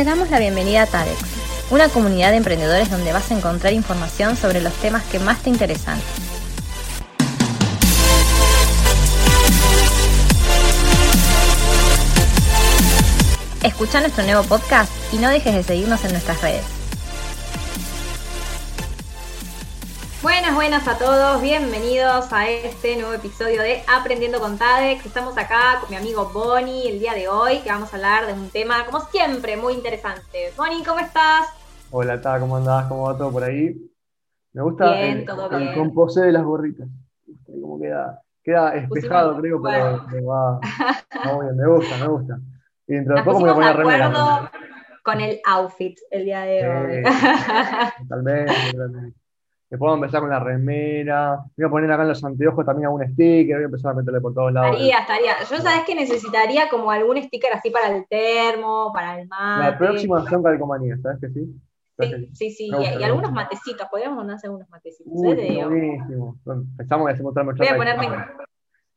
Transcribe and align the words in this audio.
Te 0.00 0.04
damos 0.04 0.30
la 0.30 0.38
bienvenida 0.38 0.84
a 0.84 0.86
TADEX, 0.86 1.18
una 1.68 1.90
comunidad 1.90 2.30
de 2.30 2.38
emprendedores 2.38 2.88
donde 2.88 3.12
vas 3.12 3.30
a 3.30 3.34
encontrar 3.36 3.74
información 3.74 4.34
sobre 4.34 4.62
los 4.62 4.72
temas 4.72 5.02
que 5.02 5.18
más 5.18 5.42
te 5.42 5.50
interesan. 5.50 6.00
Escucha 13.62 14.00
nuestro 14.00 14.24
nuevo 14.24 14.42
podcast 14.44 14.90
y 15.12 15.18
no 15.18 15.28
dejes 15.28 15.54
de 15.54 15.62
seguirnos 15.64 16.02
en 16.06 16.12
nuestras 16.12 16.40
redes. 16.40 16.79
Buenas, 20.22 20.54
buenas 20.54 20.86
a 20.86 20.98
todos, 20.98 21.40
bienvenidos 21.40 22.30
a 22.30 22.46
este 22.46 22.94
nuevo 22.96 23.14
episodio 23.14 23.62
de 23.62 23.80
Aprendiendo 23.88 24.38
con 24.38 24.58
TADEX. 24.58 25.06
Estamos 25.06 25.38
acá 25.38 25.78
con 25.80 25.88
mi 25.88 25.96
amigo 25.96 26.30
Bonnie 26.34 26.90
el 26.90 26.98
día 26.98 27.14
de 27.14 27.26
hoy, 27.26 27.60
que 27.60 27.70
vamos 27.70 27.90
a 27.90 27.96
hablar 27.96 28.26
de 28.26 28.34
un 28.34 28.50
tema, 28.50 28.84
como 28.84 29.00
siempre, 29.00 29.56
muy 29.56 29.72
interesante. 29.72 30.52
Bonnie, 30.58 30.84
¿cómo 30.84 31.00
estás? 31.00 31.48
Hola, 31.90 32.20
Ta, 32.20 32.38
¿cómo 32.38 32.58
andás? 32.58 32.84
¿Cómo 32.84 33.04
va 33.04 33.16
todo 33.16 33.32
por 33.32 33.44
ahí? 33.44 33.74
Me 34.52 34.60
gusta 34.60 35.00
el, 35.00 35.24
composé 35.74 36.20
de 36.20 36.32
las 36.32 36.44
gorritas. 36.44 36.86
Como 37.46 37.80
queda, 37.80 38.20
queda 38.44 38.74
espejado, 38.74 39.40
creo, 39.40 39.62
pero 39.62 40.04
me 40.12 40.20
va, 40.20 40.60
muy 41.32 41.46
bien, 41.46 41.56
me 41.56 41.66
gusta, 41.66 41.96
me 41.96 42.08
gusta. 42.08 42.38
Y 42.86 42.92
dentro 42.92 43.16
de 43.16 43.22
poco 43.22 43.40
me 43.40 43.52
voy 43.52 43.64
a 43.64 43.72
poner 43.72 43.76
remera. 43.76 44.52
Con 45.02 45.18
el 45.22 45.40
outfit 45.46 45.98
el 46.10 46.26
día 46.26 46.42
de 46.42 46.68
hoy. 46.68 47.02
totalmente, 48.02 48.52
totalmente. 48.70 49.20
Vamos 49.70 49.92
a 49.92 49.96
empezar 49.98 50.20
con 50.20 50.30
la 50.30 50.40
remera. 50.40 51.44
Voy 51.56 51.66
a 51.66 51.70
poner 51.70 51.92
acá 51.92 52.02
en 52.02 52.08
los 52.08 52.24
anteojos 52.24 52.66
también 52.66 52.86
algún 52.86 53.06
sticker. 53.12 53.56
Voy 53.56 53.62
a 53.62 53.66
empezar 53.66 53.92
a 53.92 53.94
meterle 53.94 54.20
por 54.20 54.34
todos 54.34 54.52
lados. 54.52 54.72
Estaría, 54.72 54.98
estaría. 54.98 55.32
Yo 55.48 55.58
sabes 55.58 55.84
que 55.84 55.94
necesitaría 55.94 56.68
como 56.68 56.90
algún 56.90 57.22
sticker 57.22 57.52
así 57.52 57.70
para 57.70 57.94
el 57.94 58.06
termo, 58.08 58.90
para 58.92 59.20
el 59.20 59.28
mate. 59.28 59.70
La 59.70 59.78
próxima 59.78 60.28
son 60.28 60.42
calcomanías, 60.42 61.00
¿sabes 61.00 61.20
que 61.20 61.28
sí? 61.30 61.54
Sí, 62.00 62.30
sí, 62.32 62.50
sí. 62.50 62.70
y, 62.70 63.02
algunos 63.02 63.30
matecitos. 63.30 63.86
Podríamos 63.88 64.16
mandarse 64.16 64.46
algunos 64.46 64.68
matecitos. 64.70 65.12
Uy, 65.14 65.38
¿eh? 65.38 65.64
buenísimo. 65.64 66.36
Pensamos 66.76 67.06
que 67.06 67.12
hacemos 67.12 67.34
Voy 67.34 67.68
a 67.68 67.76
ponerme. 67.76 68.08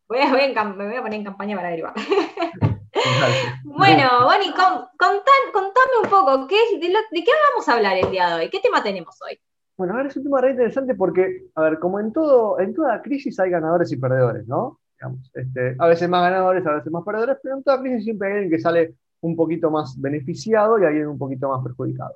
Voy 0.08 0.20
a, 0.20 0.30
me 0.64 0.86
voy 0.88 0.96
a 0.96 1.02
poner 1.02 1.20
en 1.20 1.24
campaña 1.24 1.56
para 1.56 1.70
derivar. 1.70 1.94
bueno, 3.64 4.10
Bonnie, 4.24 4.54
contame 4.98 5.94
un 6.04 6.10
poco, 6.10 6.48
¿qué, 6.48 6.58
de, 6.80 6.88
¿de 6.88 7.24
qué 7.24 7.32
vamos 7.50 7.68
a 7.68 7.74
hablar 7.74 7.98
el 7.98 8.12
día 8.12 8.28
de 8.30 8.34
hoy? 8.36 8.50
¿Qué 8.50 8.60
tema 8.60 8.84
tenemos 8.84 9.18
hoy? 9.22 9.40
Bueno, 9.76 9.94
ahora 9.94 10.08
es 10.08 10.18
un 10.18 10.24
tema 10.24 10.42
re 10.42 10.52
interesante 10.52 10.94
porque, 10.96 11.48
a 11.56 11.62
ver, 11.64 11.80
como 11.80 12.00
en 12.00 12.14
todo, 12.14 12.60
en 12.60 12.74
toda 12.74 13.02
crisis 13.02 13.40
hay 13.40 13.50
ganadores 13.50 13.92
y 13.92 13.98
perdedores, 13.98 14.48
¿no? 14.48 14.80
Este, 15.34 15.76
a 15.80 15.88
veces 15.88 16.08
más 16.08 16.22
ganadores, 16.22 16.66
a 16.66 16.76
veces 16.76 16.92
más 16.92 17.04
perdedores, 17.04 17.38
pero 17.42 17.58
en 17.58 17.64
toda 17.64 17.82
crisis 17.82 18.04
siempre 18.04 18.28
hay 18.28 18.34
alguien 18.36 18.52
que 18.52 18.60
sale 18.60 18.96
un 19.22 19.36
poquito 19.36 19.72
más 19.72 20.00
beneficiado 20.00 20.80
y 20.80 20.86
alguien 20.86 21.08
un 21.08 21.18
poquito 21.18 21.50
más 21.50 21.64
perjudicado. 21.64 22.16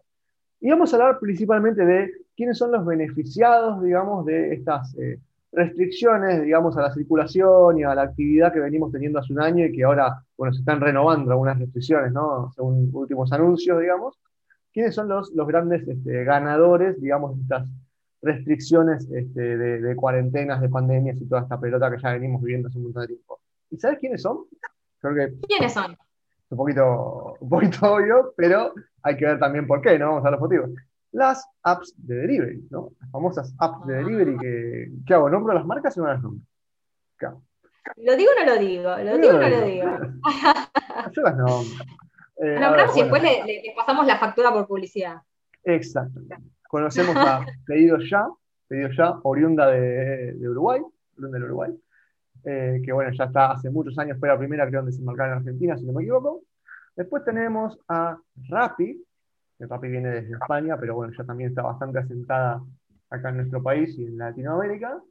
Y 0.59 0.69
vamos 0.69 0.93
a 0.93 0.97
hablar 0.97 1.19
principalmente 1.19 1.85
de 1.85 2.11
quiénes 2.35 2.57
son 2.57 2.71
los 2.71 2.85
beneficiados, 2.85 3.81
digamos, 3.83 4.25
de 4.25 4.53
estas 4.53 4.95
eh, 4.97 5.19
restricciones, 5.51 6.41
digamos, 6.43 6.77
a 6.77 6.81
la 6.81 6.93
circulación 6.93 7.79
y 7.79 7.83
a 7.83 7.95
la 7.95 8.03
actividad 8.03 8.53
que 8.53 8.59
venimos 8.59 8.91
teniendo 8.91 9.19
hace 9.19 9.33
un 9.33 9.41
año 9.41 9.65
y 9.65 9.71
que 9.71 9.83
ahora, 9.83 10.23
bueno, 10.37 10.53
se 10.53 10.59
están 10.59 10.81
renovando 10.81 11.31
algunas 11.31 11.59
restricciones, 11.59 12.11
¿no? 12.11 12.51
Según 12.55 12.89
últimos 12.93 13.31
anuncios, 13.31 13.79
digamos. 13.79 14.17
¿Quiénes 14.77 14.93
son 14.93 15.07
los, 15.07 15.31
los 15.33 15.47
grandes 15.47 15.87
este, 15.87 16.23
ganadores, 16.23 17.01
digamos, 17.01 17.35
de 17.35 17.41
estas 17.41 17.67
restricciones 18.21 19.09
este, 19.09 19.57
de, 19.57 19.95
cuarentenas, 19.95 20.61
de 20.61 20.69
pandemias 20.69 21.19
y 21.19 21.27
toda 21.27 21.41
esta 21.41 21.59
pelota 21.59 21.89
que 21.89 21.99
ya 21.99 22.11
venimos 22.13 22.43
viviendo 22.43 22.67
hace 22.67 22.77
un 22.77 22.83
montón 22.83 23.01
de 23.01 23.07
tiempo? 23.07 23.39
¿Y 23.71 23.77
sabes 23.77 23.97
quiénes 23.97 24.21
son? 24.21 24.45
¿Quiénes 25.01 25.73
son? 25.73 25.97
Un 26.49 26.57
poquito, 26.59 27.37
un 27.39 27.49
poquito 27.49 27.91
obvio, 27.91 28.35
pero 28.37 28.71
hay 29.01 29.17
que 29.17 29.25
ver 29.25 29.39
también 29.39 29.65
por 29.65 29.81
qué, 29.81 29.97
¿no? 29.97 30.09
Vamos 30.09 30.25
a 30.25 30.29
los 30.29 30.41
motivos. 30.41 30.69
Las 31.11 31.43
apps 31.63 31.95
de 31.97 32.13
delivery, 32.13 32.67
¿no? 32.69 32.91
Las 32.99 33.09
famosas 33.09 33.55
apps 33.57 33.83
de 33.87 33.95
delivery 33.95 34.37
que, 34.37 34.91
¿qué 35.07 35.13
hago? 35.15 35.27
¿Nombro 35.27 35.55
las 35.55 35.65
marcas 35.65 35.97
o 35.97 36.01
no 36.01 36.07
las 36.09 36.21
nombro? 36.21 36.45
¿Lo 37.95 38.15
digo 38.15 38.29
o 38.31 38.45
no 38.45 38.53
lo 38.53 38.59
digo? 38.59 38.95
¿Lo 38.95 39.17
digo 39.17 39.37
o 39.37 39.41
no 39.41 39.49
lo 39.49 39.61
digo? 39.63 39.87
Yo 41.13 41.21
las 41.23 41.35
nombro. 41.35 41.83
Eh, 42.39 42.59
y 42.95 42.99
después 43.01 43.23
le, 43.23 43.73
pasamos 43.75 44.05
la 44.05 44.17
factura 44.17 44.51
por 44.51 44.67
publicidad. 44.67 45.21
Exacto. 45.63 46.21
Conocemos 46.69 47.15
a 47.15 47.45
Pedido 47.65 47.97
Ya, 47.99 48.27
Pedido 48.67 48.89
Ya, 48.89 49.19
oriunda 49.23 49.67
de, 49.67 50.35
Uruguay, 50.47 50.81
oriunda 51.17 51.37
del 51.37 51.43
Uruguay, 51.45 51.71
eh, 52.43 52.81
que 52.85 52.91
bueno, 52.93 53.11
ya 53.11 53.25
está 53.25 53.51
hace 53.51 53.69
muchos 53.69 53.97
años, 53.97 54.17
fue 54.19 54.29
la 54.29 54.37
primera 54.37 54.67
creo 54.67 54.81
en 54.81 54.87
desembarcar 54.87 55.29
en 55.29 55.33
Argentina, 55.35 55.77
si 55.77 55.85
no 55.85 55.93
me 55.93 56.03
equivoco. 56.03 56.41
Después 56.95 57.23
tenemos 57.23 57.79
a 57.87 58.17
Rappi, 58.49 59.03
que 59.57 59.65
Rappi 59.65 59.87
viene 59.87 60.09
desde 60.09 60.33
España, 60.33 60.77
pero 60.79 60.95
bueno, 60.95 61.13
ya 61.17 61.23
también 61.23 61.49
está 61.49 61.63
bastante 61.63 61.99
asentada 61.99 62.61
acá 63.09 63.29
en 63.29 63.37
nuestro 63.37 63.63
país 63.63 63.97
y 63.97 64.05
en 64.05 64.17
Latinoamérica. 64.17 65.01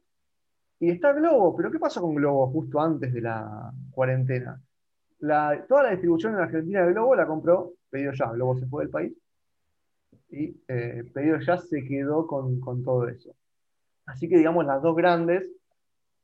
Y 0.79 0.91
está 0.91 1.11
Globo, 1.13 1.55
pero 1.55 1.71
¿qué 1.71 1.79
pasó 1.79 2.01
con 2.01 2.13
Globo 2.13 2.47
justo 2.51 2.79
antes 2.79 3.11
de 3.11 3.21
la 3.21 3.71
cuarentena? 3.91 4.61
Toda 5.19 5.83
la 5.83 5.91
distribución 5.91 6.33
en 6.33 6.39
Argentina 6.41 6.85
de 6.85 6.93
Globo 6.93 7.15
la 7.15 7.25
compró 7.25 7.73
Pedido 7.89 8.11
Ya. 8.13 8.31
Globo 8.31 8.57
se 8.57 8.67
fue 8.67 8.83
del 8.83 8.91
país 8.91 9.13
y 10.29 10.55
eh, 10.67 11.09
Pedido 11.13 11.39
Ya 11.39 11.57
se 11.57 11.83
quedó 11.85 12.27
con, 12.27 12.61
todo 12.83 13.07
eso. 13.07 13.31
Así 14.05 14.27
que 14.29 14.37
digamos 14.37 14.65
las 14.65 14.81
dos 14.81 14.95
grandes, 14.95 15.49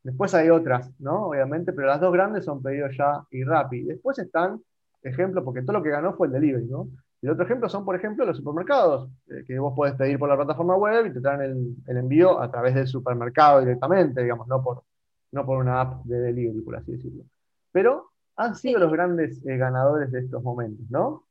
después 0.03 0.33
hay 0.33 0.49
otras, 0.49 0.91
¿no? 0.99 1.27
Obviamente, 1.27 1.73
pero 1.73 1.87
las 1.87 2.01
dos 2.01 2.13
grandes 2.13 2.45
son 2.45 2.61
Pedido 2.61 2.89
Ya 2.89 3.25
y 3.31 3.43
Rappi. 3.43 3.83
Después 3.83 4.19
están 4.19 4.61
ejemplos, 5.01 5.43
porque 5.43 5.61
todo 5.61 5.77
lo 5.77 5.83
que 5.83 5.89
ganó 5.89 6.13
fue 6.13 6.27
el 6.27 6.33
delivery, 6.33 6.65
¿no? 6.65 6.87
El 7.21 7.29
otro 7.29 7.45
ejemplo 7.45 7.69
son, 7.69 7.85
por 7.85 7.95
ejemplo, 7.95 8.25
los 8.25 8.35
supermercados, 8.35 9.09
eh, 9.29 9.45
que 9.47 9.57
vos 9.57 9.73
podés 9.73 9.95
pedir 9.95 10.19
por 10.19 10.27
la 10.27 10.35
plataforma 10.35 10.75
web 10.75 11.05
y 11.05 11.13
te 11.13 11.21
traen 11.21 11.75
el, 11.87 11.97
envío 11.97 12.39
a 12.41 12.51
través 12.51 12.75
del 12.75 12.85
supermercado 12.85 13.61
directamente, 13.61 14.21
digamos, 14.21 14.45
no 14.47 14.61
por, 14.61 14.83
no 15.31 15.45
por 15.45 15.57
una 15.57 15.79
app 15.79 16.03
de 16.03 16.19
delivery, 16.19 16.59
por 16.61 16.75
así 16.75 16.91
decirlo. 16.91 17.23
Pero 17.71 18.12
han 18.35 18.55
sido 18.55 18.79
los 18.79 18.91
grandes 18.91 19.45
eh, 19.45 19.57
ganadores 19.57 20.11
de 20.11 20.21
estos 20.21 20.41
momentos, 20.43 20.85
¿no? 20.89 21.25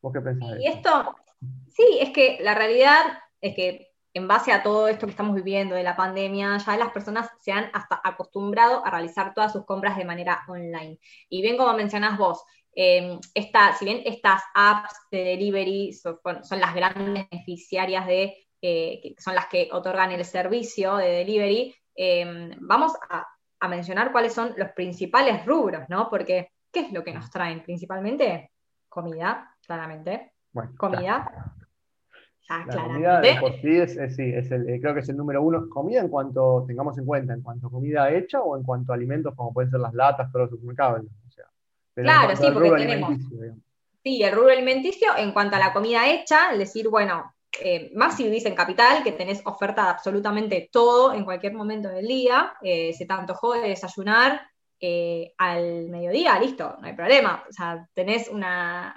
¿Vos 0.00 0.12
qué 0.12 0.20
pensás? 0.20 0.58
Y 0.60 0.66
esto, 0.66 1.16
sí, 1.68 1.98
es 2.00 2.10
que 2.10 2.38
la 2.42 2.54
realidad 2.54 3.02
es 3.40 3.54
que 3.54 3.92
en 4.14 4.26
base 4.26 4.50
a 4.50 4.62
todo 4.62 4.88
esto 4.88 5.06
que 5.06 5.10
estamos 5.10 5.34
viviendo 5.34 5.74
de 5.74 5.82
la 5.82 5.94
pandemia, 5.94 6.56
ya 6.56 6.76
las 6.78 6.90
personas 6.90 7.28
se 7.38 7.52
han 7.52 7.68
hasta 7.74 8.00
acostumbrado 8.02 8.84
a 8.84 8.90
realizar 8.90 9.34
todas 9.34 9.52
sus 9.52 9.66
compras 9.66 9.98
de 9.98 10.06
manera 10.06 10.42
online. 10.48 10.98
Y 11.28 11.42
bien 11.42 11.58
como 11.58 11.74
mencionás 11.74 12.16
vos, 12.16 12.42
em, 12.74 13.20
si 13.78 13.84
bien 13.84 14.02
estas 14.06 14.42
apps 14.54 14.94
de 15.10 15.18
delivery 15.18 15.92
son, 15.92 16.18
las 16.58 16.74
grandes 16.74 17.28
beneficiarias 17.30 18.06
de, 18.06 18.48
eh, 18.62 19.14
son 19.18 19.34
las 19.34 19.48
que 19.48 19.68
otorgan 19.70 20.10
el 20.12 20.24
servicio 20.24 20.96
de 20.96 21.08
delivery, 21.08 21.74
em, 21.94 22.56
vamos 22.60 22.94
a 23.10 23.26
a 23.60 23.68
mencionar 23.68 24.12
cuáles 24.12 24.32
son 24.32 24.54
los 24.56 24.70
principales 24.70 25.44
rubros, 25.46 25.88
¿no? 25.88 26.08
Porque, 26.10 26.50
¿qué 26.72 26.80
es 26.80 26.92
lo 26.92 27.02
que 27.02 27.14
nos 27.14 27.30
traen 27.30 27.62
principalmente? 27.62 28.50
Comida, 28.88 29.54
claramente. 29.66 30.32
comida. 30.76 31.52
Ya, 32.48 32.64
la 32.64 32.84
comida 32.84 33.20
de 33.20 33.40
por 33.40 33.52
sí 33.60 33.76
es, 33.76 33.94
sí, 34.14 34.32
es 34.32 34.50
el, 34.52 34.68
eh, 34.68 34.80
creo 34.80 34.94
que 34.94 35.00
es 35.00 35.08
el 35.08 35.16
número 35.16 35.42
uno. 35.42 35.68
Comida 35.68 36.00
en 36.00 36.08
cuanto 36.08 36.64
tengamos 36.66 36.96
en 36.96 37.04
cuenta, 37.04 37.32
en 37.32 37.42
cuanto 37.42 37.66
a 37.66 37.70
comida 37.70 38.10
hecha 38.10 38.40
o 38.40 38.56
en 38.56 38.62
cuanto 38.62 38.92
a 38.92 38.94
alimentos 38.94 39.34
como 39.34 39.52
pueden 39.52 39.70
ser 39.70 39.80
las 39.80 39.94
latas, 39.94 40.30
todos 40.30 40.44
los 40.44 40.50
supermercados. 40.50 41.02
O 41.26 41.30
sea, 41.30 41.46
claro, 41.94 42.36
sí, 42.36 42.46
porque 42.52 42.70
tenemos. 42.70 43.18
Sí, 44.04 44.22
el 44.22 44.32
rubro 44.32 44.50
alimenticio 44.50 45.08
en 45.16 45.32
cuanto 45.32 45.56
a 45.56 45.58
la 45.58 45.72
comida 45.72 46.08
hecha, 46.08 46.56
decir, 46.56 46.88
bueno, 46.88 47.34
eh, 47.60 47.90
más 47.94 48.16
si 48.16 48.24
vivís 48.24 48.44
en 48.46 48.54
capital, 48.54 49.02
que 49.02 49.12
tenés 49.12 49.40
oferta 49.44 49.84
de 49.84 49.90
absolutamente 49.90 50.68
todo 50.70 51.12
en 51.12 51.24
cualquier 51.24 51.54
momento 51.54 51.88
del 51.88 52.06
día, 52.06 52.54
eh, 52.62 52.92
se 52.92 53.06
te 53.06 53.12
antojó 53.12 53.54
de 53.54 53.68
desayunar 53.68 54.48
eh, 54.78 55.32
al 55.38 55.88
mediodía, 55.88 56.38
listo, 56.38 56.76
no 56.80 56.86
hay 56.86 56.94
problema. 56.94 57.44
O 57.48 57.52
sea, 57.52 57.88
tenés 57.94 58.28
una, 58.28 58.94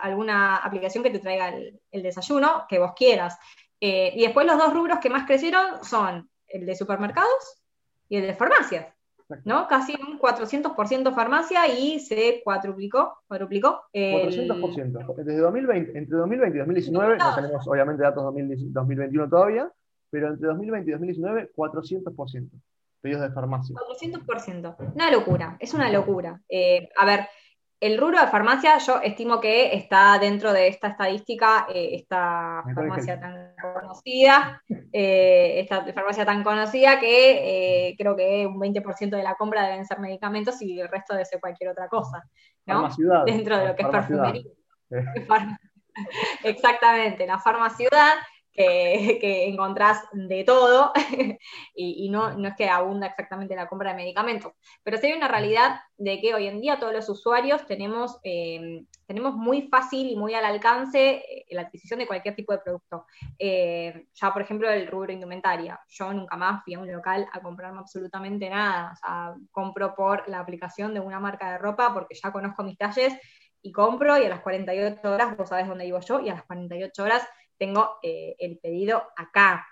alguna 0.00 0.56
aplicación 0.56 1.04
que 1.04 1.10
te 1.10 1.20
traiga 1.20 1.48
el, 1.48 2.02
desayuno 2.02 2.64
que 2.68 2.78
vos 2.78 2.92
quieras. 2.96 3.38
y 3.80 4.20
después 4.22 4.46
los 4.46 4.58
dos 4.58 4.72
rubros 4.72 4.98
que 5.00 5.10
más 5.10 5.26
crecieron 5.26 5.84
son 5.84 6.30
el 6.48 6.66
de 6.66 6.76
supermercados 6.76 7.62
y 8.08 8.16
el 8.16 8.26
de 8.26 8.34
farmacias. 8.34 8.86
¿No? 9.44 9.66
Casi 9.68 9.94
un 9.94 10.18
400% 10.18 11.14
farmacia 11.14 11.66
y 11.68 12.00
se 12.00 12.40
cuadruplicó. 12.44 13.18
cuadruplicó 13.26 13.82
400%. 13.92 15.14
Desde 15.16 15.38
2020, 15.38 15.98
entre 15.98 16.18
2020 16.18 16.56
y 16.56 16.58
2019, 16.60 17.18
no 17.18 17.34
tenemos 17.34 17.68
obviamente 17.68 18.02
datos 18.02 18.24
2021 18.24 19.28
todavía, 19.28 19.70
pero 20.10 20.28
entre 20.28 20.48
2020 20.48 20.90
y 20.90 20.92
2019, 20.92 21.52
400% 21.54 22.50
pedidos 23.02 23.22
de 23.22 23.30
farmacia. 23.30 23.74
400%. 23.74 24.94
Una 24.94 25.10
locura, 25.10 25.56
es 25.60 25.74
una 25.74 25.90
locura. 25.90 26.40
Eh, 26.48 26.88
a 26.96 27.04
ver, 27.04 27.26
el 27.82 27.98
rubro 27.98 28.20
de 28.20 28.28
farmacia, 28.28 28.78
yo 28.78 29.00
estimo 29.02 29.40
que 29.40 29.74
está 29.74 30.16
dentro 30.20 30.52
de 30.52 30.68
esta 30.68 30.86
estadística, 30.86 31.66
eh, 31.68 31.96
esta 31.96 32.62
farmacia 32.76 33.18
tan 33.18 33.56
conocida, 33.60 34.62
eh, 34.92 35.58
esta 35.58 35.84
farmacia 35.92 36.24
tan 36.24 36.44
conocida 36.44 37.00
que 37.00 37.88
eh, 37.88 37.94
creo 37.98 38.14
que 38.14 38.46
un 38.46 38.60
20% 38.60 39.16
de 39.16 39.22
la 39.24 39.34
compra 39.34 39.64
deben 39.66 39.84
ser 39.84 39.98
medicamentos 39.98 40.62
y 40.62 40.78
el 40.78 40.88
resto 40.88 41.14
debe 41.14 41.24
ser 41.24 41.40
cualquier 41.40 41.70
otra 41.70 41.88
cosa, 41.88 42.22
¿no? 42.66 42.88
dentro 43.26 43.58
de 43.58 43.66
lo 43.66 43.74
que 43.74 43.82
es 43.82 43.88
perfumería. 43.88 44.44
Exactamente, 46.44 47.26
la 47.26 47.40
farmaciudad 47.40 48.14
que, 48.52 49.48
encontrás 49.48 50.02
de 50.12 50.44
todo 50.44 50.92
y, 51.74 52.08
no, 52.10 52.36
no, 52.36 52.48
es 52.48 52.56
que 52.56 52.68
abunda 52.68 53.06
exactamente 53.06 53.56
la 53.56 53.68
compra 53.68 53.90
de 53.90 53.96
medicamentos, 53.96 54.52
pero 54.82 54.98
sí 54.98 55.06
hay 55.06 55.12
una 55.14 55.28
realidad 55.28 55.80
de 55.96 56.20
que 56.20 56.34
hoy 56.34 56.48
en 56.48 56.60
día 56.60 56.78
todos 56.78 56.92
los 56.92 57.08
usuarios 57.08 57.64
tenemos, 57.66 58.18
eh, 58.24 58.84
tenemos 59.06 59.34
muy 59.34 59.68
fácil 59.68 60.10
y 60.10 60.16
muy 60.16 60.34
al 60.34 60.44
alcance 60.44 61.16
eh, 61.16 61.46
la 61.50 61.62
adquisición 61.62 62.00
de 62.00 62.06
cualquier 62.06 62.34
tipo 62.34 62.52
de 62.52 62.58
producto. 62.58 63.06
Eh, 63.38 64.08
ya, 64.14 64.32
por 64.32 64.42
ejemplo, 64.42 64.68
el 64.68 64.88
rubro 64.88 65.12
indumentaria. 65.12 65.78
Yo 65.88 66.12
nunca 66.12 66.36
más 66.36 66.64
fui 66.64 66.74
a 66.74 66.80
un 66.80 66.90
local 66.90 67.28
a 67.32 67.40
comprarme 67.40 67.78
absolutamente 67.78 68.50
nada. 68.50 68.92
O 68.92 68.96
sea, 68.96 69.34
compro 69.52 69.94
por 69.94 70.28
la 70.28 70.40
aplicación 70.40 70.92
de 70.92 71.00
una 71.00 71.20
marca 71.20 71.52
de 71.52 71.58
ropa 71.58 71.94
porque 71.94 72.16
ya 72.20 72.32
conozco 72.32 72.64
mis 72.64 72.76
talles 72.76 73.14
y 73.62 73.70
compro 73.70 74.18
y 74.18 74.24
a 74.24 74.28
las 74.28 74.40
48 74.40 75.00
horas, 75.08 75.36
vos 75.36 75.48
sabés 75.48 75.68
dónde 75.68 75.84
vivo 75.84 76.00
yo, 76.00 76.20
y 76.20 76.28
a 76.28 76.34
las 76.34 76.44
48 76.44 77.02
horas 77.02 77.26
tengo 77.62 77.90
eh, 78.02 78.34
el 78.40 78.58
pedido 78.58 79.00
acá. 79.16 79.64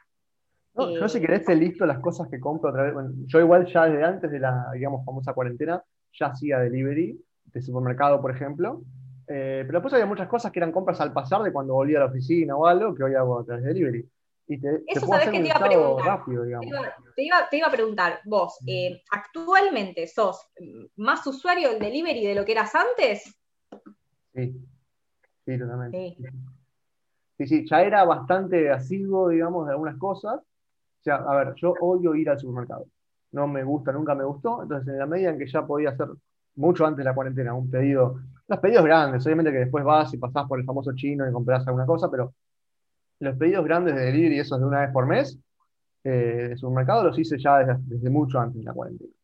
No, 0.75 0.89
yo 0.91 1.09
si 1.09 1.21
querés 1.21 1.45
te 1.45 1.57
listo 1.57 1.85
las 1.85 1.99
cosas 1.99 2.29
que 2.29 2.39
compro 2.39 2.71
otra 2.71 2.85
vez. 2.85 2.95
yo 3.27 3.41
igual 3.41 3.67
ya 3.67 3.87
desde 3.87 4.05
antes 4.05 4.31
de 4.31 4.39
la, 4.39 4.71
digamos, 4.73 5.05
famosa 5.05 5.33
cuarentena, 5.33 5.83
ya 6.13 6.27
hacía 6.27 6.61
delivery 6.61 7.21
de 7.47 7.61
supermercado, 7.61 8.23
por 8.23 8.31
ejemplo. 8.31 8.83
Eh, 9.27 9.65
pero 9.67 9.79
después 9.79 9.93
había 9.95 10.07
muchas 10.07 10.29
cosas 10.29 10.53
que 10.53 10.61
eran 10.61 10.71
compras 10.71 11.01
al 11.01 11.13
pasar 11.13 11.43
de 11.43 11.53
cuando 11.53 11.75
volvía 11.75 11.99
a 11.99 12.05
la 12.05 12.11
oficina 12.11 12.57
o 12.57 12.65
algo, 12.65 12.95
que 12.95 13.03
hoy 13.03 13.17
hago 13.17 13.41
a 13.41 13.45
través 13.45 13.65
de 13.65 13.75
delivery. 13.75 14.09
Y 14.47 14.61
te, 14.61 14.85
Eso 14.87 15.09
sabes 15.09 15.31
que 15.31 15.41
te 15.41 15.47
iba 15.49 15.57
a 15.57 15.65
preguntar. 15.65 16.07
Rápido, 16.07 16.45
digamos. 16.45 16.67
Te, 17.17 17.23
iba, 17.25 17.67
a 17.67 17.71
preguntar, 17.73 18.21
vos, 18.25 18.57
mm. 18.61 18.69
eh, 18.69 19.03
¿actualmente 19.11 20.07
sos 20.07 20.47
más 20.95 21.27
usuario 21.27 21.71
del 21.71 21.81
delivery 21.81 22.25
de 22.25 22.37
lo 22.37 22.45
que 22.45 22.53
eras 22.53 22.73
antes? 22.73 23.37
Sí, 24.33 24.55
sí, 25.45 25.59
totalmente. 25.59 26.17
Sí. 26.17 26.25
Sí, 27.41 27.47
sí, 27.47 27.67
ya 27.67 27.81
era 27.81 28.05
bastante 28.05 28.71
asiduo, 28.71 29.31
digamos, 29.31 29.67
de 29.67 29.73
algunas 29.73 29.97
cosas. 29.97 30.41
O 30.41 31.03
sea, 31.03 31.17
a 31.17 31.37
ver, 31.37 31.55
yo 31.55 31.73
odio 31.81 32.15
ir 32.15 32.29
al 32.29 32.39
supermercado. 32.39 32.85
No 33.33 33.47
me 33.47 33.65
gusta, 33.65 33.93
nunca 33.93 34.15
me 34.15 34.25
gustó. 34.25 34.63
Entonces, 34.63 34.89
en 34.89 34.99
la 34.99 35.07
medida 35.07 35.31
en 35.31 35.39
que 35.39 35.47
ya 35.47 35.67
podía 35.67 35.89
hacer 35.89 36.09
mucho 36.57 36.85
antes 36.85 36.99
de 36.99 37.05
la 37.05 37.15
cuarentena, 37.15 37.55
un 37.55 37.71
pedido, 37.71 38.21
los 38.47 38.59
pedidos 38.59 38.85
grandes, 38.85 39.25
obviamente 39.25 39.53
que 39.53 39.61
después 39.61 39.83
vas 39.83 40.13
y 40.13 40.19
pasás 40.19 40.47
por 40.47 40.61
el 40.61 40.67
famoso 40.67 40.95
chino 40.95 41.27
y 41.27 41.33
compras 41.33 41.67
alguna 41.67 41.87
cosa, 41.87 42.11
pero 42.11 42.35
los 43.21 43.35
pedidos 43.39 43.65
grandes 43.65 43.95
de 43.95 44.03
delivery, 44.03 44.39
esos 44.39 44.61
de 44.61 44.67
una 44.67 44.81
vez 44.81 44.91
por 44.93 45.07
mes, 45.07 45.39
eh, 46.05 46.49
de 46.51 46.57
supermercado, 46.59 47.05
los 47.05 47.19
hice 47.19 47.39
ya 47.39 47.65
desde, 47.65 48.11
mucho 48.11 48.39
antes 48.39 48.59
de 48.59 48.65
la 48.65 48.75
cuarentena. 48.75 49.15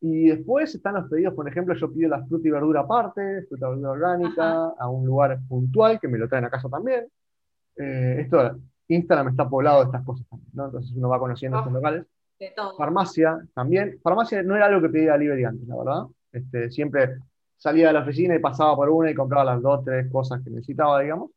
Y 0.00 0.28
después 0.28 0.74
están 0.74 0.94
los 0.94 1.10
pedidos, 1.10 1.34
por 1.34 1.46
ejemplo, 1.46 1.74
yo 1.74 1.92
pido 1.92 2.08
la 2.08 2.24
fruta 2.24 2.48
y 2.48 2.50
verdura 2.50 2.80
aparte, 2.80 3.42
fruta 3.46 3.66
y 3.66 3.70
verdura 3.72 3.90
orgánica, 3.90 4.68
a 4.78 4.88
un 4.88 5.04
lugar 5.04 5.38
puntual 5.46 6.00
que 6.00 6.08
me 6.08 6.16
lo 6.16 6.26
traen 6.28 6.46
a 6.46 6.50
casa 6.50 6.70
también. 6.70 7.06
Eh, 7.76 8.16
esto, 8.20 8.58
Instagram 8.88 9.28
está 9.28 9.48
poblado 9.48 9.80
de 9.80 9.84
estas 9.86 10.04
cosas 10.04 10.26
también, 10.28 10.50
¿no? 10.54 10.66
Entonces 10.66 10.92
uno 10.96 11.08
va 11.08 11.18
conociendo 11.18 11.58
estos 11.58 11.72
locales. 11.72 12.06
Farmacia 12.76 13.38
también. 13.54 13.98
Farmacia 14.02 14.42
no 14.42 14.56
era 14.56 14.66
algo 14.66 14.82
que 14.82 14.88
pedía 14.88 15.16
libre 15.16 15.44
antes, 15.44 15.66
la 15.66 15.76
verdad. 15.76 16.06
Este, 16.32 16.70
siempre 16.70 17.16
salía 17.56 17.88
de 17.88 17.92
la 17.94 18.00
oficina 18.00 18.34
y 18.34 18.38
pasaba 18.38 18.76
por 18.76 18.90
una 18.90 19.10
y 19.10 19.14
compraba 19.14 19.44
las 19.44 19.62
dos, 19.62 19.84
tres 19.84 20.10
cosas 20.10 20.42
que 20.42 20.50
necesitaba, 20.50 21.00
digamos. 21.00 21.30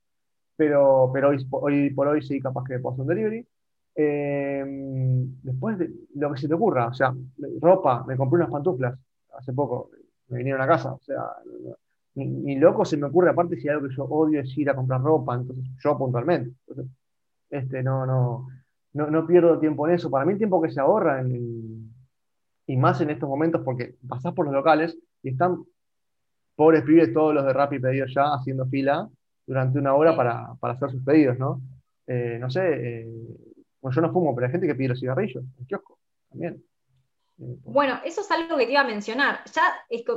Pero, 0.55 1.09
pero 1.13 1.29
hoy, 1.29 1.47
hoy 1.51 1.89
por 1.91 2.07
hoy 2.09 2.21
sí, 2.21 2.39
capaz 2.41 2.65
que 2.65 2.79
puedo 2.79 2.93
hacer 2.93 3.01
un 3.03 3.07
delivery. 3.07 3.47
Eh, 3.95 4.63
después 5.43 5.77
de 5.77 5.89
lo 6.15 6.33
que 6.33 6.39
se 6.39 6.47
te 6.47 6.53
ocurra, 6.53 6.87
o 6.87 6.93
sea, 6.93 7.13
ropa, 7.59 8.03
me 8.05 8.15
compré 8.15 8.37
unas 8.37 8.51
pantuflas 8.51 8.97
hace 9.37 9.53
poco, 9.53 9.89
me 10.27 10.37
vinieron 10.37 10.61
a 10.61 10.67
casa, 10.67 10.93
o 10.93 11.01
sea, 11.01 11.23
ni, 12.15 12.55
loco 12.55 12.85
se 12.85 12.97
me 12.97 13.07
ocurre, 13.07 13.29
aparte 13.29 13.55
si 13.57 13.69
algo 13.69 13.87
que 13.87 13.95
yo 13.95 14.03
odio 14.05 14.41
es 14.41 14.57
ir 14.57 14.69
a 14.69 14.75
comprar 14.75 15.01
ropa, 15.01 15.35
entonces 15.35 15.65
yo 15.83 15.97
puntualmente. 15.97 16.55
Este, 17.49 17.81
no, 17.81 18.05
no, 18.05 18.47
no, 18.93 19.27
pierdo 19.27 19.59
tiempo 19.59 19.87
en 19.87 19.95
eso. 19.95 20.11
Para 20.11 20.25
mí 20.25 20.37
tiempo 20.37 20.61
que 20.61 20.71
se 20.71 20.79
ahorra, 20.79 21.23
y 22.67 22.77
más 22.77 23.01
en 23.01 23.09
estos 23.09 23.27
momentos, 23.27 23.61
porque 23.63 23.95
pasás 24.07 24.33
por 24.33 24.45
los 24.45 24.53
locales 24.53 24.97
y 25.23 25.29
están 25.29 25.63
pobres 26.55 26.83
pibes 26.83 27.13
todos 27.13 27.33
los 27.33 27.45
de 27.45 27.53
Rappi 27.53 27.79
pedidos 27.79 28.13
ya 28.13 28.33
haciendo 28.33 28.65
fila 28.67 29.09
durante 29.47 29.79
una 29.79 29.95
hora 29.95 30.15
para, 30.15 30.55
hacer 30.61 30.91
sus 30.91 31.03
pedidos, 31.03 31.39
¿no? 31.39 31.61
Eh, 32.05 32.37
no 32.39 32.49
sé, 32.49 33.01
eh, 33.01 33.07
yo 33.81 34.01
no 34.01 34.11
fumo, 34.11 34.35
pero 34.35 34.45
hay 34.45 34.51
gente 34.51 34.67
que 34.67 34.75
pide 34.75 34.89
los 34.89 34.99
cigarrillos 34.99 35.43
en 35.57 35.65
kiosco 35.65 35.97
también. 36.29 36.61
Bueno, 37.41 38.01
eso 38.03 38.19
es 38.19 38.29
algo 38.31 38.57
que 38.57 38.65
te 38.65 38.73
iba 38.73 38.81
a 38.81 38.85
mencionar. 38.85 39.41
Ya 39.53 39.63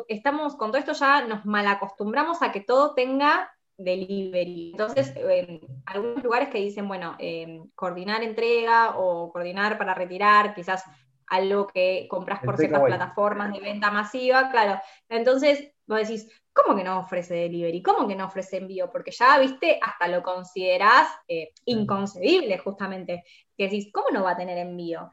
estamos, 0.08 0.56
con 0.56 0.72
todo 0.72 0.80
esto 0.80 0.92
ya 0.92 1.24
nos 1.24 1.44
malacostumbramos 1.44 2.42
a 2.42 2.50
que 2.50 2.60
todo 2.60 2.94
tenga 2.94 3.48
delivery. 3.76 4.72
Entonces, 4.72 5.12
eh, 5.16 5.60
algunos 5.86 6.24
lugares 6.24 6.48
que 6.48 6.58
dicen, 6.58 6.88
bueno, 6.88 7.14
eh, 7.20 7.62
coordinar 7.76 8.24
entrega 8.24 8.98
o 8.98 9.30
coordinar 9.30 9.78
para 9.78 9.94
retirar, 9.94 10.52
quizás 10.52 10.84
algo 11.28 11.68
que 11.68 12.08
compras 12.10 12.40
por 12.44 12.56
ciertas 12.56 12.82
plataformas 12.82 13.52
de 13.52 13.60
venta 13.60 13.92
masiva, 13.92 14.50
claro. 14.50 14.80
Entonces, 15.08 15.72
vos 15.86 16.00
decís, 16.00 16.28
¿cómo 16.52 16.76
que 16.76 16.82
no 16.82 16.98
ofrece 16.98 17.34
delivery? 17.34 17.82
¿Cómo 17.82 18.08
que 18.08 18.16
no 18.16 18.26
ofrece 18.26 18.56
envío? 18.56 18.90
Porque 18.90 19.12
ya, 19.12 19.38
viste, 19.38 19.78
hasta 19.80 20.08
lo 20.08 20.24
considerás 20.24 21.08
eh, 21.28 21.52
inconcebible, 21.66 22.58
justamente. 22.58 23.22
Que 23.56 23.64
decís, 23.64 23.90
¿cómo 23.92 24.08
no 24.12 24.24
va 24.24 24.32
a 24.32 24.36
tener 24.36 24.58
envío? 24.58 25.08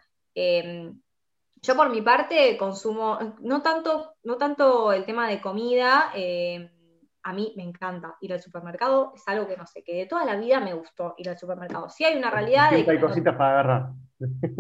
Yo 1.62 1.76
por 1.76 1.90
mi 1.90 2.02
parte 2.02 2.58
consumo, 2.58 3.20
no 3.42 3.62
tanto, 3.62 4.16
no 4.24 4.38
tanto 4.38 4.94
el 4.94 5.06
tema 5.06 5.28
de 5.28 5.42
comida, 5.42 6.12
eh, 6.16 6.72
a 7.24 7.34
mí 7.34 7.54
me 7.58 7.64
encanta 7.64 8.16
ir 8.22 8.34
al 8.34 8.42
supermercado, 8.42 9.12
es 9.16 9.24
algo 9.28 9.48
que 9.48 9.58
no 9.58 9.66
sé, 9.66 9.84
que 9.84 9.96
de 9.96 10.06
toda 10.06 10.26
la 10.26 10.36
vida 10.36 10.60
me 10.60 10.74
gustó 10.74 11.16
ir 11.18 11.30
al 11.30 11.38
supermercado. 11.38 11.90
Sí 11.90 12.06
hay 12.06 12.18
una 12.18 12.32
realidad 12.32 12.72
de... 12.72 12.86
hay 12.90 13.00
cositas 13.00 13.36
para 13.36 13.52
agarrar. 13.52 13.90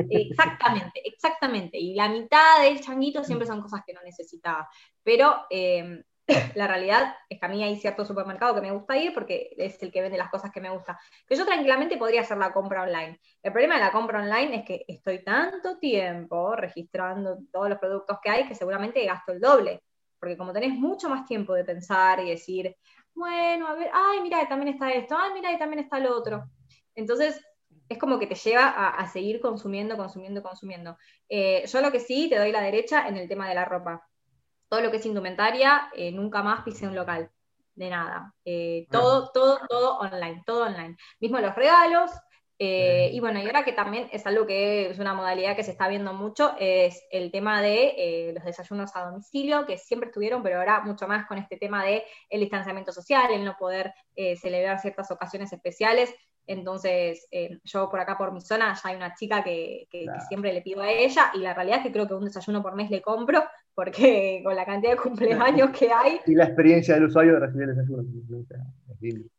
Exactamente, 0.09 1.01
exactamente. 1.05 1.77
Y 1.77 1.95
la 1.95 2.09
mitad 2.09 2.61
del 2.61 2.79
changuito 2.81 3.23
siempre 3.23 3.47
son 3.47 3.61
cosas 3.61 3.81
que 3.85 3.93
no 3.93 4.01
necesitaba. 4.03 4.69
Pero 5.03 5.45
eh, 5.49 6.03
la 6.55 6.67
realidad 6.67 7.15
es 7.27 7.39
que 7.39 7.45
a 7.45 7.49
mí 7.49 7.63
hay 7.63 7.77
cierto 7.77 8.05
supermercado 8.05 8.55
que 8.55 8.61
me 8.61 8.71
gusta 8.71 8.97
ir 8.97 9.13
porque 9.13 9.53
es 9.57 9.81
el 9.81 9.91
que 9.91 10.01
vende 10.01 10.17
las 10.17 10.29
cosas 10.29 10.51
que 10.51 10.61
me 10.61 10.69
gusta. 10.69 10.99
Que 11.27 11.35
yo 11.35 11.45
tranquilamente 11.45 11.97
podría 11.97 12.21
hacer 12.21 12.37
la 12.37 12.53
compra 12.53 12.83
online. 12.83 13.19
El 13.41 13.51
problema 13.51 13.75
de 13.75 13.81
la 13.81 13.91
compra 13.91 14.21
online 14.21 14.57
es 14.57 14.65
que 14.65 14.85
estoy 14.87 15.23
tanto 15.23 15.77
tiempo 15.79 16.55
registrando 16.55 17.39
todos 17.51 17.69
los 17.69 17.79
productos 17.79 18.17
que 18.21 18.29
hay 18.29 18.47
que 18.47 18.55
seguramente 18.55 19.05
gasto 19.05 19.31
el 19.31 19.39
doble. 19.39 19.83
Porque 20.19 20.37
como 20.37 20.53
tenés 20.53 20.73
mucho 20.73 21.09
más 21.09 21.25
tiempo 21.25 21.53
de 21.53 21.63
pensar 21.63 22.19
y 22.19 22.29
decir, 22.29 22.75
bueno, 23.13 23.67
a 23.67 23.73
ver, 23.73 23.89
ay, 23.93 24.21
mira, 24.21 24.47
también 24.47 24.73
está 24.73 24.91
esto, 24.91 25.15
ay, 25.17 25.31
mira, 25.33 25.57
también 25.57 25.83
está 25.83 25.99
lo 25.99 26.15
otro. 26.15 26.43
Entonces, 26.93 27.41
es 27.87 27.97
como 27.97 28.19
que 28.19 28.27
te 28.27 28.35
lleva 28.35 28.69
a, 28.69 29.07
seguir 29.07 29.39
consumiendo, 29.39 29.97
consumiendo, 29.97 30.43
consumiendo. 30.43 30.97
Eh, 31.27 31.65
yo 31.65 31.81
lo 31.81 31.91
que 31.91 31.99
sí 31.99 32.29
te 32.29 32.37
doy 32.37 32.51
la 32.51 32.61
derecha 32.61 33.07
en 33.07 33.17
el 33.17 33.27
tema 33.27 33.47
de 33.47 33.55
la 33.55 33.65
ropa 33.65 34.08
todo 34.69 34.81
lo 34.81 34.91
que 34.91 34.97
es 34.97 35.05
indumentaria, 35.05 35.89
eh, 35.95 36.11
nunca 36.11 36.43
más 36.43 36.63
pise 36.63 36.87
un 36.87 36.95
local, 36.95 37.29
de 37.75 37.89
nada. 37.89 38.33
Eh, 38.45 38.87
todo, 38.91 39.31
todo, 39.31 39.59
todo 39.67 39.97
online, 39.97 40.43
todo 40.45 40.65
online. 40.65 40.95
Mismo 41.19 41.39
los 41.39 41.55
regalos, 41.55 42.11
eh, 42.61 43.09
y 43.13 43.19
bueno, 43.21 43.39
y 43.39 43.45
ahora 43.45 43.63
que 43.63 43.71
también 43.71 44.09
es 44.11 44.27
algo 44.27 44.45
que 44.45 44.89
es 44.89 44.99
una 44.99 45.13
modalidad 45.13 45.55
que 45.55 45.63
se 45.63 45.71
está 45.71 45.87
viendo 45.87 46.13
mucho, 46.13 46.55
es 46.59 47.01
el 47.09 47.31
tema 47.31 47.61
de 47.61 48.33
los 48.35 48.43
desayunos 48.43 48.93
a 48.95 49.05
domicilio, 49.05 49.65
que 49.65 49.77
siempre 49.77 50.09
estuvieron, 50.09 50.43
pero 50.43 50.59
ahora 50.59 50.81
mucho 50.81 51.07
más 51.07 51.25
con 51.25 51.37
este 51.37 51.55
tema 51.55 51.85
de 51.85 52.03
el 52.29 52.41
distanciamiento 52.41 52.91
social, 52.91 53.31
el 53.31 53.45
no 53.45 53.55
poder 53.57 53.93
celebrar 54.41 54.79
ciertas 54.81 55.09
ocasiones 55.09 55.53
especiales. 55.53 56.13
Entonces, 56.49 57.27
yo 57.63 57.91
por 57.91 57.99
acá, 57.99 58.17
por 58.17 58.31
mi 58.31 58.41
zona, 58.41 58.73
ya 58.73 58.89
hay 58.89 58.95
una 58.95 59.13
chica 59.13 59.43
que, 59.43 59.87
siempre 60.27 60.51
le 60.51 60.63
pido 60.63 60.81
a 60.81 60.89
ella, 60.89 61.29
y 61.35 61.39
la 61.39 61.53
realidad 61.53 61.77
es 61.77 61.83
que 61.83 61.91
creo 61.91 62.07
que 62.07 62.15
un 62.15 62.25
desayuno 62.25 62.63
por 62.63 62.75
mes 62.75 62.89
le 62.89 63.03
compro, 63.03 63.43
porque 63.75 64.41
con 64.43 64.55
la 64.55 64.65
cantidad 64.65 64.93
de 64.93 64.97
cumpleaños 64.97 65.69
que 65.69 65.91
hay. 65.93 66.19
Y 66.25 66.33
la 66.33 66.45
experiencia 66.45 66.95
del 66.95 67.03
usuario 67.03 67.33
de 67.33 67.39
recibir 67.41 67.69
el 67.69 67.75
desayuno. 67.75 68.03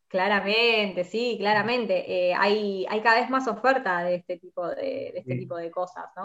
Claramente, 0.07 1.03
sí, 1.03 1.35
claramente. 1.37 2.29
Eh, 2.29 2.33
hay, 2.33 2.85
hay 2.89 3.01
cada 3.01 3.19
vez 3.19 3.29
más 3.29 3.45
oferta 3.45 4.03
de 4.03 4.15
este 4.15 4.37
tipo 4.37 4.69
de, 4.69 5.09
este 5.13 5.35
tipo 5.35 5.57
de 5.57 5.69
cosas, 5.69 6.05
¿no? 6.15 6.23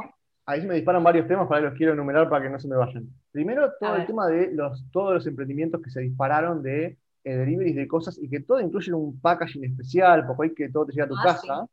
Ahí 0.49 0.61
se 0.61 0.69
me 0.69 0.77
disparan 0.77 1.03
varios 1.03 1.27
temas, 1.27 1.49
para 1.49 1.63
los 1.63 1.75
quiero 1.75 1.95
enumerar 1.95 2.29
para 2.29 2.45
que 2.45 2.51
no 2.51 2.61
se 2.61 2.69
me 2.69 2.77
vayan. 2.77 3.09
Primero, 3.33 3.73
todo 3.81 3.97
el 3.97 4.07
tema 4.07 4.29
de 4.29 4.53
los, 4.53 4.89
todos 4.93 5.15
los 5.15 5.27
emprendimientos 5.27 5.83
que 5.83 5.91
se 5.91 6.01
dispararon 6.01 6.63
de 6.63 6.97
eh, 7.27 7.37
deliveries 7.37 7.75
de 7.75 7.89
cosas 7.89 8.19
y 8.23 8.29
que 8.29 8.41
todo 8.41 8.61
incluye 8.61 8.93
un 8.93 9.21
packaging 9.21 9.65
especial, 9.65 10.25
porque 10.27 10.45
hay 10.45 10.55
que 10.55 10.69
todo 10.69 10.87
te 10.87 10.93
llega 10.93 11.07
a 11.07 11.09
tu 11.09 11.17
ah, 11.17 11.23
casa 11.25 11.69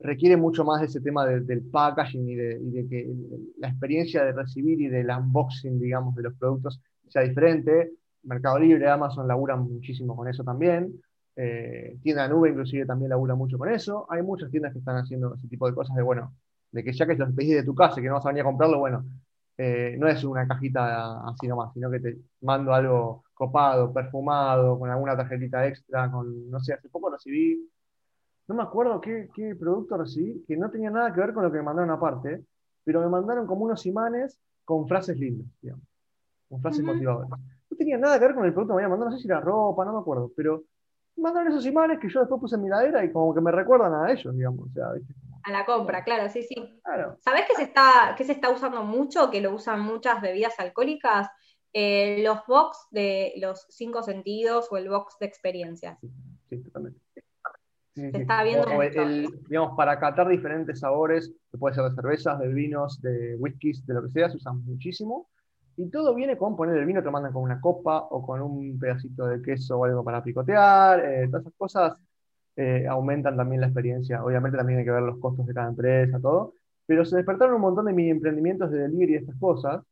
requiere 0.00 0.36
mucho 0.36 0.64
más 0.64 0.80
de 0.80 0.86
ese 0.86 1.00
tema 1.00 1.26
del 1.26 1.62
packaging 1.62 2.28
y 2.28 2.34
de, 2.34 2.86
que 2.88 3.10
la 3.58 3.68
experiencia 3.68 4.24
de 4.24 4.32
recibir 4.32 4.80
y 4.80 4.88
del 4.88 5.08
unboxing, 5.10 5.80
digamos, 5.80 6.14
de 6.14 6.22
los 6.22 6.34
productos 6.34 6.80
sea 7.08 7.22
diferente. 7.22 7.92
Mercado 8.22 8.58
Libre, 8.58 8.88
Amazon 8.88 9.28
laburan 9.28 9.60
muchísimo 9.60 10.16
con 10.16 10.28
eso 10.28 10.42
también. 10.42 11.00
Eh, 11.36 11.96
tienda 12.02 12.28
nube 12.28 12.50
inclusive 12.50 12.86
también 12.86 13.10
labura 13.10 13.34
mucho 13.34 13.58
con 13.58 13.68
eso. 13.68 14.06
Hay 14.10 14.22
muchas 14.22 14.50
tiendas 14.50 14.72
que 14.72 14.78
están 14.78 14.96
haciendo 14.96 15.34
ese 15.34 15.48
tipo 15.48 15.68
de 15.68 15.74
cosas 15.74 15.94
de, 15.96 16.02
bueno, 16.02 16.34
de 16.70 16.82
que 16.82 16.92
ya 16.92 17.06
que 17.06 17.14
los 17.14 17.32
pedís 17.32 17.56
de 17.56 17.64
tu 17.64 17.74
casa 17.74 18.00
y 18.00 18.02
que 18.02 18.08
no 18.08 18.14
vas 18.14 18.26
a 18.26 18.28
venir 18.28 18.42
a 18.42 18.46
comprarlo, 18.46 18.78
bueno, 18.78 19.04
eh, 19.56 19.96
no 19.98 20.08
es 20.08 20.24
una 20.24 20.46
cajita 20.46 21.28
así 21.28 21.46
nomás, 21.46 21.72
sino 21.72 21.90
que 21.90 22.00
te 22.00 22.18
mando 22.40 22.74
algo 22.74 23.24
copado, 23.34 23.92
perfumado, 23.92 24.78
con 24.78 24.90
alguna 24.90 25.16
tarjetita 25.16 25.66
extra, 25.66 26.10
con, 26.10 26.50
no 26.50 26.60
sé, 26.60 26.74
hace 26.74 26.88
poco 26.88 27.10
recibí, 27.10 27.68
no 28.46 28.54
me 28.54 28.62
acuerdo 28.62 29.00
qué, 29.00 29.28
producto 29.58 29.96
recibí, 29.96 30.44
que 30.46 30.56
no 30.56 30.70
tenía 30.70 30.90
nada 30.90 31.12
que 31.12 31.20
ver 31.20 31.32
con 31.32 31.44
lo 31.44 31.50
que 31.50 31.58
me 31.58 31.64
mandaron 31.64 31.90
aparte, 31.90 32.44
pero 32.84 33.00
me 33.00 33.08
mandaron 33.08 33.46
como 33.46 33.64
unos 33.64 33.86
imanes 33.86 34.38
con 34.64 34.86
frases 34.86 35.18
lindas, 35.18 35.48
digamos, 35.62 35.84
con 36.48 36.60
frases 36.60 36.84
motivadoras. 36.84 37.30
No 37.30 37.76
tenía 37.76 37.98
nada 37.98 38.18
que 38.18 38.26
ver 38.26 38.34
con 38.34 38.44
el 38.44 38.52
producto 38.52 38.74
que 38.74 38.76
me 38.76 38.84
habían 38.84 38.90
mandado, 38.90 39.10
no 39.10 39.16
sé 39.16 39.22
si 39.22 39.28
era 39.28 39.40
ropa, 39.40 39.84
no 39.84 39.94
me 39.94 40.00
acuerdo, 40.00 40.30
pero 40.36 40.64
me 41.16 41.22
mandaron 41.22 41.52
esos 41.52 41.66
imanes 41.66 41.98
que 41.98 42.08
yo 42.08 42.20
después 42.20 42.40
puse 42.40 42.56
en 42.56 42.62
mi 42.62 42.68
ladera 42.68 43.04
y 43.04 43.12
como 43.12 43.34
que 43.34 43.40
me 43.40 43.50
recuerdan 43.50 43.94
a 43.94 44.12
ellos, 44.12 44.34
digamos, 44.34 44.68
o 44.68 44.72
sea, 44.72 44.92
¿viste? 44.92 45.14
A 45.44 45.52
la 45.52 45.66
compra, 45.66 46.02
claro, 46.04 46.30
sí, 46.30 46.42
sí. 46.42 46.54
¿Sabés 47.20 47.44
qué 47.46 47.54
se, 47.54 47.64
está, 47.64 48.14
qué 48.16 48.24
se 48.24 48.32
está 48.32 48.48
usando 48.48 48.82
mucho, 48.82 49.30
que 49.30 49.42
lo 49.42 49.54
usan 49.54 49.80
muchas 49.80 50.22
bebidas 50.22 50.58
alcohólicas? 50.58 51.28
Eh, 51.76 52.22
los 52.22 52.46
box 52.46 52.86
de 52.92 53.34
los 53.36 53.66
cinco 53.68 54.02
sentidos 54.02 54.68
o 54.70 54.78
el 54.78 54.88
box 54.88 55.16
de 55.20 55.26
experiencias. 55.26 55.98
Sí, 56.48 56.62
totalmente. 56.62 57.00
se 57.94 58.16
está 58.16 58.42
viendo 58.42 58.66
digamos, 59.48 59.76
para 59.76 59.98
catar 59.98 60.28
diferentes 60.28 60.80
sabores, 60.80 61.30
que 61.50 61.58
puede 61.58 61.74
ser 61.74 61.84
de 61.84 61.94
cervezas, 61.94 62.38
de 62.38 62.48
vinos, 62.48 63.02
de 63.02 63.36
whiskies, 63.36 63.84
de 63.86 63.94
lo 63.94 64.02
que 64.04 64.10
sea, 64.10 64.30
se 64.30 64.38
usan 64.38 64.64
muchísimo. 64.64 65.28
Y 65.76 65.90
todo 65.90 66.14
viene 66.14 66.38
con 66.38 66.56
poner 66.56 66.78
el 66.78 66.86
vino, 66.86 67.02
te 67.02 67.10
mandan 67.10 67.32
con 67.32 67.42
una 67.42 67.60
copa 67.60 67.98
o 67.98 68.24
con 68.24 68.40
un 68.40 68.78
pedacito 68.78 69.26
de 69.26 69.42
queso 69.42 69.76
o 69.76 69.84
algo 69.84 70.02
para 70.02 70.22
picotear, 70.22 71.00
eh, 71.00 71.26
todas 71.26 71.42
esas 71.42 71.54
cosas 71.58 71.98
eh, 72.56 72.86
aumentan 72.88 73.36
también 73.36 73.60
la 73.60 73.66
experiencia. 73.66 74.22
Obviamente 74.22 74.56
también 74.56 74.78
hay 74.78 74.84
que 74.84 74.90
ver 74.90 75.02
los 75.02 75.18
costos 75.18 75.46
de 75.46 75.54
cada 75.54 75.68
empresa, 75.68 76.20
todo. 76.20 76.54
Pero 76.86 77.04
se 77.04 77.16
despertaron 77.16 77.56
un 77.56 77.62
montón 77.62 77.86
de 77.86 77.92
mini 77.92 78.10
emprendimientos 78.10 78.70
de 78.70 78.78
delivery 78.78 79.14
y 79.14 79.16
estas 79.16 79.36
cosas. 79.36 79.82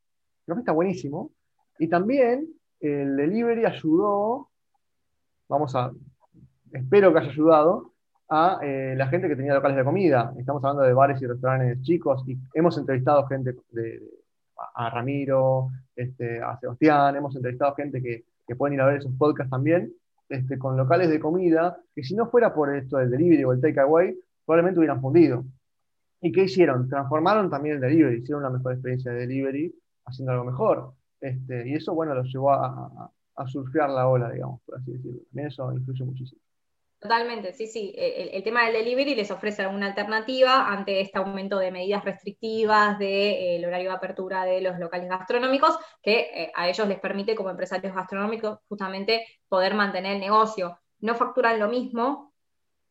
Creo 0.45 0.57
que 0.57 0.61
está 0.61 0.73
buenísimo. 0.73 1.33
Y 1.79 1.89
también 1.89 2.47
el 2.81 3.17
delivery 3.17 3.65
ayudó, 3.65 4.51
vamos 5.49 5.75
a, 5.75 5.91
espero 6.73 7.13
que 7.13 7.19
haya 7.21 7.31
ayudado, 7.31 7.93
a 8.29 8.61
eh, 8.63 8.95
la 8.97 9.09
gente 9.09 9.29
que 9.29 9.37
tenía 9.37 9.55
locales 9.55 9.77
de 9.77 9.85
comida. 9.85 10.33
Estamos 10.39 10.63
hablando 10.65 10.83
de 10.83 10.95
bares 10.95 11.21
y 11.21 11.27
restaurantes 11.27 11.83
chicos 11.83 12.23
y 12.27 12.39
hemos 12.55 12.79
entrevistado 12.79 13.27
gente 13.27 13.57
de, 13.71 14.03
a 14.75 14.89
Ramiro, 14.91 15.71
este, 15.97 16.41
a 16.41 16.57
Sebastián, 16.59 17.17
hemos 17.17 17.35
entrevistado 17.35 17.75
gente 17.75 18.01
que, 18.01 18.25
que 18.47 18.57
pueden 18.57 18.75
ir 18.75 18.81
a 18.81 18.87
ver 18.87 18.99
esos 18.99 19.13
podcasts 19.17 19.51
también 19.51 19.93
este, 20.33 20.59
con 20.59 20.77
locales 20.77 21.11
de 21.11 21.21
comida, 21.21 21.79
que 21.95 22.03
si 22.03 22.15
no 22.15 22.27
fuera 22.31 22.55
por 22.55 22.75
esto 22.75 22.97
del 22.97 23.11
delivery 23.11 23.45
o 23.45 23.53
el 23.53 23.61
takeaway, 23.61 24.17
probablemente 24.45 24.79
hubieran 24.79 25.01
fundido. 25.01 25.45
¿Y 26.21 26.33
qué 26.33 26.45
hicieron? 26.45 26.89
Transformaron 26.89 27.51
también 27.51 27.77
el 27.77 27.81
delivery, 27.81 28.19
hicieron 28.19 28.43
una 28.45 28.51
mejor 28.51 28.73
experiencia 28.73 29.13
de 29.13 29.21
delivery, 29.21 29.75
haciendo 30.07 30.33
algo 30.33 30.45
mejor. 30.45 30.93
Este, 31.21 31.69
y 31.69 31.75
eso, 31.75 31.95
bueno, 31.95 32.15
los 32.15 32.33
llevó 32.33 32.53
a, 32.53 33.11
a 33.37 33.47
surfear 33.47 33.91
la 33.91 34.09
ola, 34.09 34.31
digamos, 34.31 34.61
por 34.63 34.77
así 34.79 34.93
decirlo. 34.93 35.21
También 35.31 35.49
eso 35.49 35.73
influye 35.73 36.05
muchísimo. 36.05 36.41
Totalmente, 37.03 37.53
sí, 37.53 37.67
sí. 37.67 37.93
El, 37.97 38.45
tema 38.45 38.65
del 38.65 38.75
delivery 38.75 39.17
les 39.17 39.33
ofrece 39.33 39.63
alguna 39.63 39.87
alternativa 39.87 40.69
ante 40.69 41.01
este 41.01 41.19
aumento 41.19 41.59
de 41.59 41.73
medidas 41.73 42.05
restrictivas 42.05 42.97
del 42.97 43.61
de, 43.61 43.67
horario 43.67 43.91
de 43.91 43.97
apertura 43.97 44.45
de 44.45 44.61
los 44.61 44.79
locales 44.79 45.09
gastronómicos, 45.09 45.77
que 46.01 46.31
eh, 46.33 46.53
a 46.55 46.69
ellos 46.69 46.87
les 46.87 47.01
permite 47.01 47.35
como 47.35 47.51
empresarios 47.51 47.93
gastronómicos 47.93 48.61
justamente 48.69 49.27
poder 49.49 49.75
mantener 49.75 50.13
el 50.15 50.21
negocio. 50.21 50.79
No 51.01 51.17
facturan 51.17 51.59
lo 51.59 51.67
mismo, 51.67 52.33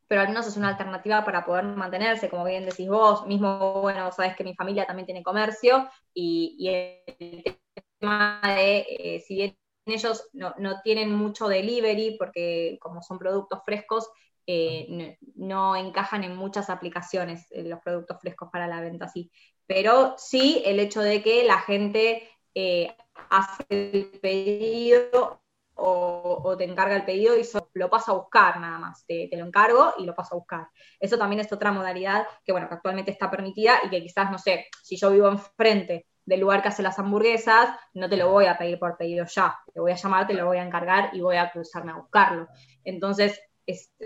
pero 0.09 0.19
al 0.19 0.27
menos 0.27 0.45
es 0.45 0.57
una 0.57 0.67
alternativa 0.67 1.23
para 1.23 1.45
poder 1.45 1.63
mantenerse, 1.63 2.29
como 2.29 2.43
bien 2.43 2.65
decís 2.65 2.89
vos, 2.89 3.25
mismo, 3.27 3.79
bueno, 3.81 4.11
sabes 4.11 4.35
que 4.35 4.43
mi 4.43 4.55
familia 4.55 4.85
también 4.85 5.05
tiene 5.05 5.23
comercio 5.23 5.89
y, 6.13 6.67
el 6.67 7.57
tema 7.97 8.41
de, 8.43 8.85
eh, 8.89 9.23
si 9.25 9.35
bien 9.35 9.60
ellos 9.85 10.29
no, 10.33 10.53
tienen 10.83 11.13
mucho 11.13 11.47
delivery 11.47 12.17
porque 12.17 12.77
como 12.81 13.01
son 13.01 13.17
productos 13.17 13.61
frescos, 13.65 14.09
eh, 14.47 15.17
no, 15.35 15.75
encajan 15.75 16.23
en 16.23 16.35
muchas 16.35 16.69
aplicaciones 16.69 17.47
eh, 17.51 17.63
los 17.63 17.79
productos 17.81 18.19
frescos 18.19 18.49
para 18.51 18.67
la 18.67 18.81
venta 18.81 19.05
así. 19.05 19.31
Pero 19.65 20.15
sí 20.17 20.61
el 20.65 20.79
hecho 20.79 21.01
de 21.01 21.21
que 21.23 21.43
la 21.43 21.59
gente 21.59 22.29
eh, 22.53 22.95
hace 23.29 23.63
el 23.69 24.19
pedido 24.21 25.41
o, 25.75 26.55
te 26.57 26.65
encarga 26.65 26.95
el 26.95 27.05
pedido 27.05 27.35
y 27.37 27.43
lo 27.73 27.89
pasa 27.89 28.11
a 28.11 28.15
buscar 28.15 28.59
nada 28.59 28.77
más. 28.77 29.05
Te, 29.05 29.27
te, 29.29 29.37
lo 29.37 29.45
encargo 29.45 29.93
y 29.97 30.05
lo 30.05 30.13
paso 30.13 30.35
a 30.35 30.37
buscar. 30.37 30.67
Eso 30.99 31.17
también 31.17 31.39
es 31.39 31.51
otra 31.51 31.71
modalidad 31.71 32.27
que, 32.45 32.51
bueno, 32.51 32.67
que 32.67 32.75
actualmente 32.75 33.11
está 33.11 33.31
permitida 33.31 33.79
y 33.83 33.89
que 33.89 34.01
quizás, 34.01 34.29
no 34.31 34.37
sé, 34.37 34.67
si 34.83 34.97
yo 34.97 35.11
vivo 35.11 35.27
enfrente 35.29 36.07
del 36.31 36.39
lugar 36.39 36.61
que 36.61 36.69
hace 36.69 36.81
las 36.81 36.97
hamburguesas, 36.97 37.77
no 37.93 38.07
te 38.07 38.15
lo 38.15 38.31
voy 38.31 38.45
a 38.45 38.57
pedir 38.57 38.79
por 38.79 38.95
pedido 38.95 39.25
ya, 39.25 39.59
te 39.73 39.81
voy 39.81 39.91
a 39.91 39.95
llamar, 39.95 40.27
te 40.27 40.33
lo 40.33 40.45
voy 40.45 40.59
a 40.59 40.63
encargar 40.63 41.09
y 41.11 41.19
voy 41.19 41.35
a 41.35 41.51
cruzarme 41.51 41.91
a 41.91 41.97
buscarlo. 41.97 42.47
Entonces, 42.85 43.37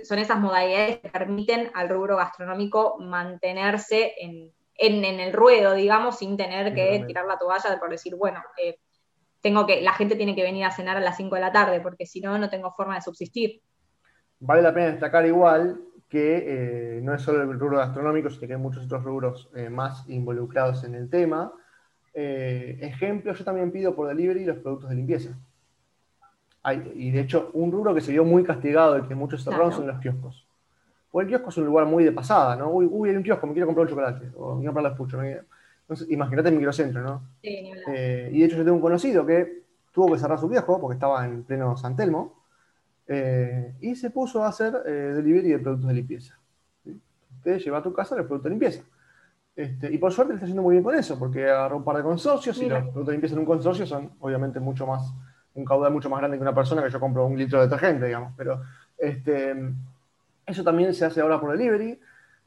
son 0.03 0.17
esas 0.17 0.39
modalidades 0.39 0.97
que 1.01 1.09
permiten 1.09 1.69
al 1.75 1.87
rubro 1.87 2.17
gastronómico 2.17 2.97
mantenerse 2.99 4.15
en, 4.17 4.51
el 4.75 5.33
ruedo, 5.33 5.75
digamos, 5.75 6.17
sin 6.17 6.35
tener 6.35 6.73
que 6.73 7.03
tirar 7.05 7.25
la 7.27 7.37
toalla 7.37 7.79
por 7.79 7.91
decir, 7.91 8.15
bueno, 8.15 8.41
eh, 8.57 8.79
tengo 9.39 9.67
que, 9.67 9.83
la 9.83 9.93
gente 9.93 10.15
tiene 10.15 10.35
que 10.35 10.41
venir 10.41 10.65
a 10.65 10.71
cenar 10.71 10.97
a 10.97 11.01
las 11.01 11.17
5 11.17 11.35
de 11.35 11.41
la 11.41 11.51
tarde, 11.51 11.79
porque 11.79 12.07
si 12.07 12.21
no, 12.21 12.39
no 12.39 12.49
tengo 12.49 12.71
forma 12.71 12.95
de 12.95 13.01
subsistir. 13.01 13.61
Vale 14.39 14.63
la 14.63 14.73
pena 14.73 14.87
destacar 14.87 15.27
igual 15.27 15.79
que 16.09 16.97
eh, 16.97 17.01
no 17.03 17.13
es 17.13 17.21
solo 17.21 17.43
el 17.43 17.59
rubro 17.59 17.77
gastronómico, 17.77 18.31
sino 18.31 18.47
que 18.47 18.53
hay 18.53 18.59
muchos 18.59 18.85
otros 18.85 19.03
rubros 19.03 19.51
eh, 19.55 19.69
más 19.69 20.09
involucrados 20.09 20.83
en 20.83 20.95
el 20.95 21.07
tema. 21.07 21.53
Eh, 22.17 22.77
ejemplo, 22.81 23.33
yo 23.33 23.43
también 23.43 23.71
pido 23.71 23.93
por 23.93 24.07
delivery 24.07 24.45
los 24.45 24.57
productos 24.57 24.89
de 24.89 24.95
limpieza. 24.95 25.37
y 26.95 27.11
de 27.11 27.19
hecho, 27.19 27.51
un 27.53 27.71
rubro 27.71 27.93
que 27.93 27.99
se 28.01 28.13
vio 28.13 28.23
muy 28.23 28.43
castigado 28.43 28.97
y 28.97 29.03
que 29.03 29.13
muchos 29.13 29.43
cerraron 29.43 29.73
son 29.73 29.85
los 29.85 29.99
kioscos. 29.99 30.47
O 31.11 31.21
el 31.21 31.27
kiosco 31.27 31.49
es 31.49 31.57
un 31.57 31.65
lugar 31.65 31.85
muy 31.85 32.05
de 32.05 32.13
pasada, 32.13 32.55
¿no? 32.55 32.69
Uy, 32.71 33.09
hay 33.09 33.17
un 33.17 33.23
kiosco, 33.23 33.45
me 33.45 33.53
quiero 33.53 33.67
comprar 33.67 33.83
un 33.83 33.89
chocolate, 33.89 34.31
o 34.35 34.55
me 34.55 34.61
quiero 34.61 34.73
comprar 34.73 34.91
los 34.91 34.97
puchos. 34.97 35.21
Entonces, 35.81 36.09
imagínate 36.09 36.49
el 36.49 36.55
microcentro, 36.55 37.01
¿no? 37.01 37.21
Sí, 37.41 37.71
eh, 37.87 38.29
y 38.31 38.39
de 38.39 38.45
hecho, 38.45 38.57
yo 38.57 38.63
tengo 38.63 38.77
un 38.77 38.81
conocido 38.81 39.25
que 39.25 39.63
tuvo 39.91 40.13
que 40.13 40.19
cerrar 40.19 40.39
su 40.39 40.49
kiosco 40.49 40.79
porque 40.79 40.95
estaba 40.95 41.25
en 41.25 41.43
pleno 41.43 41.75
San 41.75 41.97
Telmo 41.97 42.43
eh, 43.07 43.73
y 43.81 43.95
se 43.95 44.09
puso 44.09 44.43
a 44.43 44.47
hacer 44.47 44.71
delivery 44.83 45.49
de 45.49 45.59
productos 45.59 45.89
de 45.89 45.93
limpieza. 45.93 46.39
Usted 47.37 47.59
lleva 47.59 47.79
a 47.79 47.83
tu 47.83 47.93
casa 47.93 48.15
los 48.15 48.25
productos 48.25 48.45
de 48.45 48.49
limpieza. 48.51 48.83
Este, 49.55 49.91
y 49.93 49.97
por 49.97 50.11
suerte 50.11 50.33
le 50.33 50.35
está 50.35 50.45
haciendo 50.45 50.63
muy 50.63 50.73
bien 50.73 50.83
con 50.83 50.95
eso, 50.95 51.17
porque 51.17 51.49
agarró 51.49 51.77
un 51.77 51.83
par 51.83 51.95
de 51.95 52.03
consorcios 52.03 52.57
y 52.57 52.67
los 52.67 52.79
productos 52.79 53.05
de 53.05 53.11
limpieza 53.13 53.35
en 53.35 53.39
un 53.39 53.45
consorcio 53.45 53.85
son 53.85 54.11
obviamente 54.19 54.59
mucho 54.59 54.85
más, 54.85 55.13
un 55.53 55.63
caudal 55.63 55.93
mucho 55.93 56.09
más 56.09 56.19
grande 56.19 56.37
que 56.37 56.41
una 56.41 56.53
persona 56.53 56.83
que 56.83 56.89
yo 56.89 56.99
compro 56.99 57.25
un 57.25 57.37
litro 57.37 57.59
de 57.59 57.67
detergente, 57.67 58.05
digamos. 58.05 58.33
Pero 58.35 58.61
este, 58.97 59.55
eso 60.45 60.63
también 60.63 60.93
se 60.93 61.05
hace 61.05 61.21
ahora 61.21 61.39
por 61.39 61.51
delivery. 61.51 61.97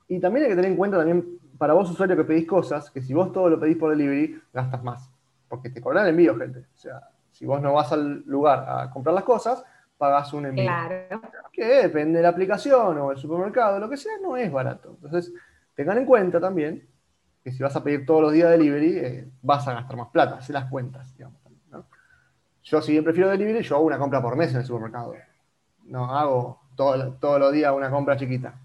Y 0.09 0.21
también 0.21 0.45
hay 0.45 0.51
que 0.51 0.57
tener 0.57 0.71
en 0.71 0.77
cuenta 0.77 0.99
también 0.99 1.39
para 1.57 1.73
vos 1.73 1.91
usuario 1.91 2.17
que 2.17 2.25
pedís 2.25 2.47
cosas, 2.47 2.91
que 2.91 3.01
si 3.01 3.15
vos 3.15 3.33
todo 3.33 3.49
lo 3.49 3.59
pedís 3.59 3.77
por 3.79 3.91
delivery, 3.91 4.41
gastas 4.53 4.83
más. 4.85 5.11
Porque 5.49 5.71
te 5.71 5.81
cobran 5.81 6.05
el 6.05 6.11
envío, 6.11 6.37
gente. 6.37 6.61
O 6.61 6.79
sea, 6.79 7.09
si 7.33 7.47
vos 7.47 7.61
no 7.63 7.73
vas 7.73 7.91
al 7.93 8.23
lugar 8.27 8.67
a 8.69 8.91
comprar 8.91 9.15
las 9.15 9.25
cosas, 9.25 9.65
pagas 9.97 10.33
un 10.35 10.45
envío. 10.45 10.65
Claro. 10.65 11.23
Que 11.51 11.65
depende 11.65 12.19
de 12.19 12.23
la 12.23 12.29
aplicación 12.29 12.99
o 12.99 13.13
el 13.13 13.17
supermercado, 13.19 13.79
lo 13.79 13.89
que 13.89 13.97
sea, 13.97 14.13
no 14.23 14.37
es 14.37 14.53
barato. 14.53 14.91
Entonces, 14.91 15.33
tengan 15.75 15.99
en 15.99 16.05
cuenta 16.05 16.39
también 16.39 16.87
si 17.53 17.63
vas 17.63 17.75
a 17.77 17.83
pedir 17.85 18.07
todos 18.07 18.23
los 18.23 18.33
días 18.33 18.51
delivery, 18.51 18.99
eh, 18.99 19.29
vas 19.43 19.67
a 19.69 19.75
gastar 19.75 19.97
más 19.97 20.09
plata, 20.09 20.41
se 20.41 20.53
las 20.53 20.67
cuentas, 20.67 21.15
digamos. 21.17 21.39
Yo, 22.65 22.83
si 22.83 22.93
bien 22.93 23.03
prefiero 23.03 23.31
delivery, 23.31 23.63
yo 23.63 23.77
hago 23.77 23.87
una 23.87 23.99
compra 23.99 24.21
por 24.21 24.37
mes 24.37 24.51
en 24.53 24.59
el 24.59 24.67
supermercado. 24.67 25.15
No 25.85 26.15
hago 26.15 26.61
todos 26.77 27.41
los 27.41 27.53
días 27.53 27.73
una 27.73 27.91
compra 27.91 28.17
chiquita. 28.17 28.61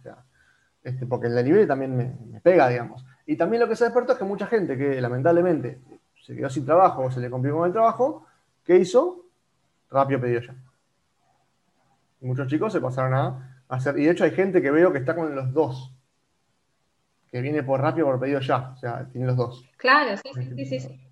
este, 0.84 1.06
porque 1.06 1.28
el 1.28 1.36
delivery 1.36 1.66
también 1.66 1.96
me, 1.96 2.42
pega, 2.42 2.68
digamos. 2.68 3.06
Y 3.26 3.38
también 3.38 3.62
lo 3.62 3.70
que 3.70 3.78
se 3.78 3.86
despertó 3.86 4.12
es 4.12 4.18
que 4.20 4.26
mucha 4.26 4.48
gente 4.48 4.78
que 4.78 5.00
lamentablemente 5.00 5.80
se 6.22 6.36
quedó 6.36 6.50
sin 6.50 6.66
trabajo 6.66 7.04
o 7.04 7.12
se 7.12 7.22
le 7.22 7.30
complicó 7.30 7.66
el 7.66 7.72
trabajo, 7.72 8.26
¿qué 8.66 8.78
hizo? 8.78 9.26
Rápido 9.90 10.20
pedido 10.20 10.42
ya. 10.42 10.56
muchos 12.20 12.48
chicos 12.48 12.74
se 12.74 12.82
pasaron 12.82 13.14
a 13.14 13.64
hacer. 13.70 13.98
Y 13.98 14.06
de 14.06 14.12
hecho 14.12 14.26
hay 14.26 14.32
gente 14.32 14.62
que 14.62 14.70
veo 14.70 14.92
que 14.92 15.00
está 15.00 15.16
con 15.16 15.34
los 15.34 15.54
dos 15.54 15.96
que 17.34 17.42
viene 17.42 17.64
por 17.64 17.82
rápido 17.82 18.06
por 18.06 18.20
pedido 18.20 18.40
ya, 18.42 18.74
o 18.76 18.78
sea, 18.78 19.08
tiene 19.12 19.26
los 19.26 19.36
dos. 19.36 19.68
Claro, 19.78 20.16
sí, 20.18 20.30
sí, 20.36 20.66
sí, 20.68 20.80
sí. 20.80 21.10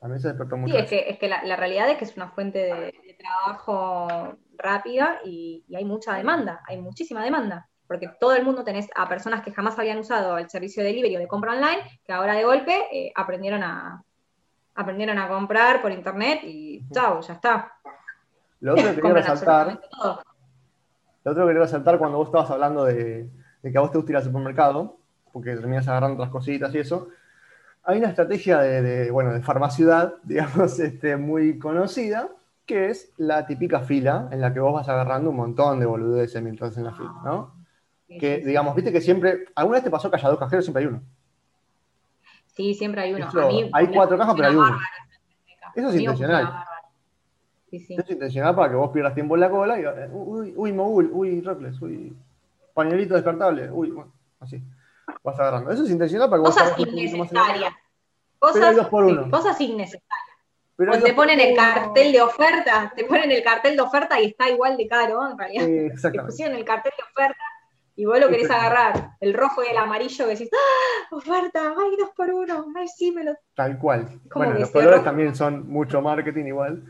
También 0.00 0.22
se 0.22 0.28
despertó 0.28 0.56
mucho. 0.56 0.72
Sí, 0.72 0.80
es 0.80 0.88
que, 0.88 1.10
es 1.10 1.18
que 1.18 1.28
la, 1.28 1.54
realidad 1.54 1.90
es 1.90 1.98
que 1.98 2.06
es 2.06 2.16
una 2.16 2.30
fuente 2.30 2.60
de, 2.60 2.94
trabajo 3.18 4.38
rápida 4.56 5.20
y, 5.26 5.66
hay 5.76 5.84
mucha 5.84 6.14
demanda, 6.14 6.62
hay 6.66 6.80
muchísima 6.80 7.22
demanda, 7.22 7.68
porque 7.86 8.08
todo 8.18 8.34
el 8.36 8.42
mundo 8.42 8.64
tenés 8.64 8.88
a 8.96 9.06
personas 9.06 9.42
que 9.42 9.52
jamás 9.52 9.78
habían 9.78 9.98
usado 9.98 10.38
el 10.38 10.48
servicio 10.48 10.82
de 10.82 10.88
delivery 10.88 11.16
o 11.16 11.18
de 11.18 11.28
compra 11.28 11.52
online, 11.52 12.00
que 12.06 12.12
ahora 12.14 12.32
de 12.32 12.44
golpe 12.44 12.86
eh, 12.90 13.12
aprendieron 13.14 13.62
a 13.62 14.02
aprendieron 14.76 15.18
a 15.18 15.28
comprar 15.28 15.82
por 15.82 15.92
internet 15.92 16.40
y 16.44 16.88
chao, 16.90 17.20
ya 17.20 17.34
está. 17.34 17.74
Lo 18.60 18.72
otro 18.72 18.94
que 18.94 18.96
quería 19.02 19.12
resaltar, 19.12 19.78
lo 21.22 21.32
otro 21.32 21.44
que 21.44 21.48
quería 21.48 21.64
resaltar 21.64 21.98
cuando 21.98 22.16
vos 22.16 22.28
estabas 22.28 22.50
hablando 22.50 22.86
de, 22.86 23.28
de 23.62 23.72
que 23.72 23.76
a 23.76 23.82
vos 23.82 23.90
te 23.90 23.98
gusta 23.98 24.12
ir 24.12 24.16
al 24.16 24.24
supermercado, 24.24 24.97
porque 25.38 25.54
terminas 25.54 25.86
agarrando 25.86 26.16
otras 26.16 26.30
cositas 26.30 26.74
y 26.74 26.78
eso. 26.78 27.10
hay 27.84 27.98
una 27.98 28.08
estrategia 28.08 28.58
de, 28.58 29.08
bueno, 29.12 29.32
de 29.32 29.40
farmaciudad, 29.40 30.14
digamos, 30.24 30.80
este, 30.80 31.16
muy 31.16 31.60
conocida, 31.60 32.28
que 32.66 32.90
es 32.90 33.12
la 33.18 33.46
típica 33.46 33.80
fila 33.80 34.28
en 34.32 34.40
la 34.40 34.52
que 34.52 34.58
vos 34.58 34.74
vas 34.74 34.88
agarrando 34.88 35.30
un 35.30 35.36
montón 35.36 35.78
de 35.78 35.86
boludeces 35.86 36.42
mientras 36.42 36.76
en 36.76 36.84
la 36.84 36.92
fila, 36.92 37.14
¿no? 37.24 37.54
Que, 38.08 38.38
digamos, 38.38 38.74
viste 38.74 38.90
que 38.90 39.00
siempre, 39.00 39.44
¿alguna 39.54 39.76
vez 39.76 39.84
te 39.84 39.90
pasó 39.90 40.10
que 40.10 40.16
haya 40.16 40.28
dos 40.28 40.38
cajeros? 40.38 40.64
Siempre 40.64 40.82
hay 40.82 40.88
uno. 40.88 41.02
Sí, 42.46 42.74
siempre 42.74 43.02
hay 43.02 43.14
uno. 43.14 43.28
hay 43.72 43.86
cuatro 43.86 44.18
cajas, 44.18 44.34
pero 44.34 44.48
hay 44.48 44.56
uno. 44.56 44.78
Eso 45.76 45.88
es 45.90 45.96
intencional. 45.96 46.64
Eso 47.70 48.02
es 48.02 48.10
intencional 48.10 48.56
para 48.56 48.70
que 48.70 48.76
vos 48.76 48.90
pierdas 48.90 49.14
tiempo 49.14 49.36
en 49.36 49.40
la 49.40 49.50
cola 49.50 49.78
y, 49.78 49.84
eh, 49.84 50.08
uy, 50.10 50.52
uy, 50.56 50.72
mogul, 50.72 51.10
uy, 51.12 51.40
Rockles, 51.42 51.80
uy, 51.80 52.16
pañuelito 52.74 53.14
descartable, 53.14 53.70
uy, 53.70 53.90
bueno, 53.90 54.12
así. 54.40 54.62
Vas 55.22 55.38
agarrando. 55.38 55.70
Eso 55.70 55.84
es 55.84 55.90
intencional 55.90 56.30
para 56.30 56.42
que 56.42 56.46
cosas 56.46 56.76
vos 56.76 56.86
innecesarias. 56.86 57.72
Cosas, 58.38 59.60
innecesarias. 59.60 60.02
Pero 60.76 61.02
te 61.02 61.12
ponen 61.12 61.40
el 61.40 61.56
cartel 61.56 62.12
de 62.12 62.22
oferta, 62.22 62.92
te 62.94 63.04
ponen 63.04 63.32
el 63.32 63.42
cartel 63.42 63.74
de 63.74 63.82
oferta 63.82 64.20
y 64.20 64.26
está 64.26 64.48
igual 64.48 64.76
de 64.76 64.86
caro, 64.86 65.28
en 65.28 65.36
realidad. 65.36 65.66
Te 66.00 66.22
pusieron 66.22 66.56
el 66.56 66.64
cartel 66.64 66.92
de 66.96 67.02
oferta 67.02 67.42
y 67.96 68.04
vos 68.04 68.20
lo 68.20 68.28
querés 68.28 68.48
agarrar, 68.48 69.16
el 69.18 69.34
rojo 69.34 69.64
y 69.64 69.66
el 69.72 69.76
amarillo, 69.76 70.26
que 70.26 70.30
decís, 70.30 70.50
¡ah! 70.52 71.16
¡Oferta! 71.16 71.74
¡Ay, 71.76 71.96
dos 71.98 72.10
por 72.16 72.30
uno! 72.30 72.66
¡Ay, 72.76 72.86
sí, 72.86 73.10
me 73.10 73.24
lo. 73.24 73.34
Tal 73.54 73.76
cual. 73.76 74.20
Bueno, 74.32 74.54
los 74.54 74.70
colores 74.70 75.02
también 75.02 75.34
son 75.34 75.68
mucho 75.68 76.00
marketing 76.00 76.44
igual. 76.44 76.84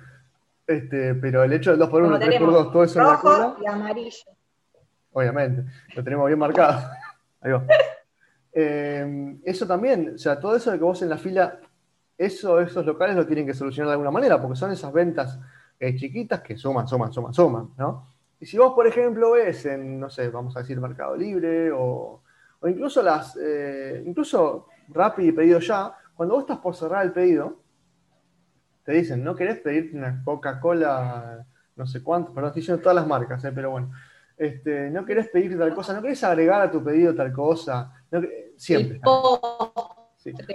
Este, 0.67 1.15
pero 1.15 1.43
el 1.43 1.53
hecho 1.55 1.71
del 1.71 1.79
2 1.79 1.89
por 1.89 2.03
1 2.03 2.19
3 2.19 2.39
por 2.39 2.53
2 2.53 2.73
todo 2.73 2.85
eso 2.85 3.01
rojo 3.01 3.11
en 3.11 3.41
la 3.41 3.55
cola, 3.55 3.57
y 3.59 3.67
amarillo. 3.67 4.33
Obviamente, 5.13 5.65
lo 5.95 6.05
tenemos 6.05 6.27
bien 6.27 6.39
marcado. 6.39 6.91
Ahí 7.41 7.53
va. 7.53 7.65
Eh, 8.61 9.39
eso 9.45 9.69
también, 9.69 10.15
o 10.17 10.19
sea, 10.19 10.41
todo 10.41 10.57
eso 10.57 10.73
de 10.73 10.79
que 10.79 10.85
vos 10.85 11.01
en 11.03 11.11
la 11.11 11.17
fila, 11.17 11.61
eso, 12.17 12.59
esos 12.59 12.85
locales 12.85 13.15
lo 13.15 13.25
tienen 13.25 13.47
que 13.47 13.55
solucionar 13.55 13.91
de 13.91 13.93
alguna 13.93 14.11
manera, 14.11 14.43
porque 14.43 14.57
son 14.57 14.73
esas 14.73 14.93
ventas 14.93 15.39
eh, 15.79 15.95
chiquitas 15.95 16.41
que 16.41 16.57
suman, 16.57 16.89
suman, 16.89 17.13
suman, 17.13 17.33
suman, 17.33 17.71
¿no? 17.77 18.09
Y 18.41 18.47
si 18.47 18.59
vos, 18.59 18.73
por 18.75 18.89
ejemplo, 18.89 19.31
ves 19.31 19.65
en, 19.67 20.01
no 20.01 20.11
sé, 20.11 20.29
vamos 20.31 20.57
a 20.57 20.61
decir 20.61 20.81
Mercado 20.81 21.15
Libre 21.15 21.71
o, 21.71 22.21
o 22.59 22.69
incluso 22.69 23.01
las, 23.01 23.39
eh, 23.41 24.03
incluso 24.05 24.67
Rappi 24.89 25.29
y 25.29 25.33
Pedido 25.33 25.61
Ya, 25.61 25.95
cuando 26.15 26.35
vos 26.35 26.43
estás 26.43 26.59
por 26.59 26.75
cerrar 26.75 27.07
el 27.07 27.13
pedido, 27.13 27.63
te 28.83 28.91
dicen, 28.91 29.23
¿no 29.23 29.37
querés 29.37 29.61
pedirte 29.61 29.97
una 29.97 30.21
Coca-Cola, 30.25 31.47
no 31.77 31.87
sé 31.87 32.03
cuánto, 32.03 32.35
perdón, 32.35 32.49
estoy 32.49 32.63
diciendo 32.63 32.83
todas 32.83 32.97
las 32.97 33.07
marcas, 33.07 33.45
eh, 33.45 33.53
pero 33.55 33.71
bueno, 33.71 33.93
este, 34.39 34.91
no 34.91 35.05
querés 35.05 35.29
pedir 35.29 35.59
tal 35.59 35.75
cosa, 35.75 35.93
no 35.93 36.03
querés 36.03 36.23
agregar 36.25 36.61
a 36.61 36.71
tu 36.71 36.83
pedido 36.83 37.15
tal 37.15 37.33
cosa, 37.33 37.93
siempre. 38.57 39.01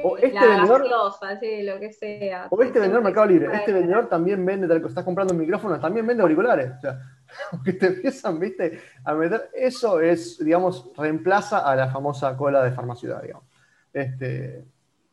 O 0.03 0.17
este 0.17 0.39
vendedor, 0.39 0.85
lo 0.87 1.79
que 1.79 1.93
sea. 1.93 2.47
O 2.49 2.61
este 2.61 2.79
vendedor 2.79 3.03
Mercado 3.03 3.25
Libre, 3.27 3.49
este 3.53 3.73
vendedor 3.73 4.07
también 4.07 4.45
vende 4.45 4.67
tal 4.67 4.81
cosa, 4.81 4.91
estás 4.91 5.05
comprando 5.05 5.33
un 5.33 5.39
micrófono, 5.39 5.79
también 5.79 6.05
vende 6.05 6.21
auriculares. 6.21 6.71
O 6.77 6.81
sea, 6.81 6.99
que 7.65 7.73
te 7.73 7.87
empiezan, 7.87 8.39
viste, 8.39 8.79
a 9.03 9.13
meter, 9.13 9.49
eso 9.53 9.99
es, 9.99 10.37
digamos, 10.43 10.91
reemplaza 10.95 11.59
a 11.59 11.75
la 11.75 11.89
famosa 11.89 12.35
cola 12.37 12.63
de 12.63 12.71
farmaciudad, 12.71 13.21
digamos. 13.21 13.45
Este, 13.91 14.65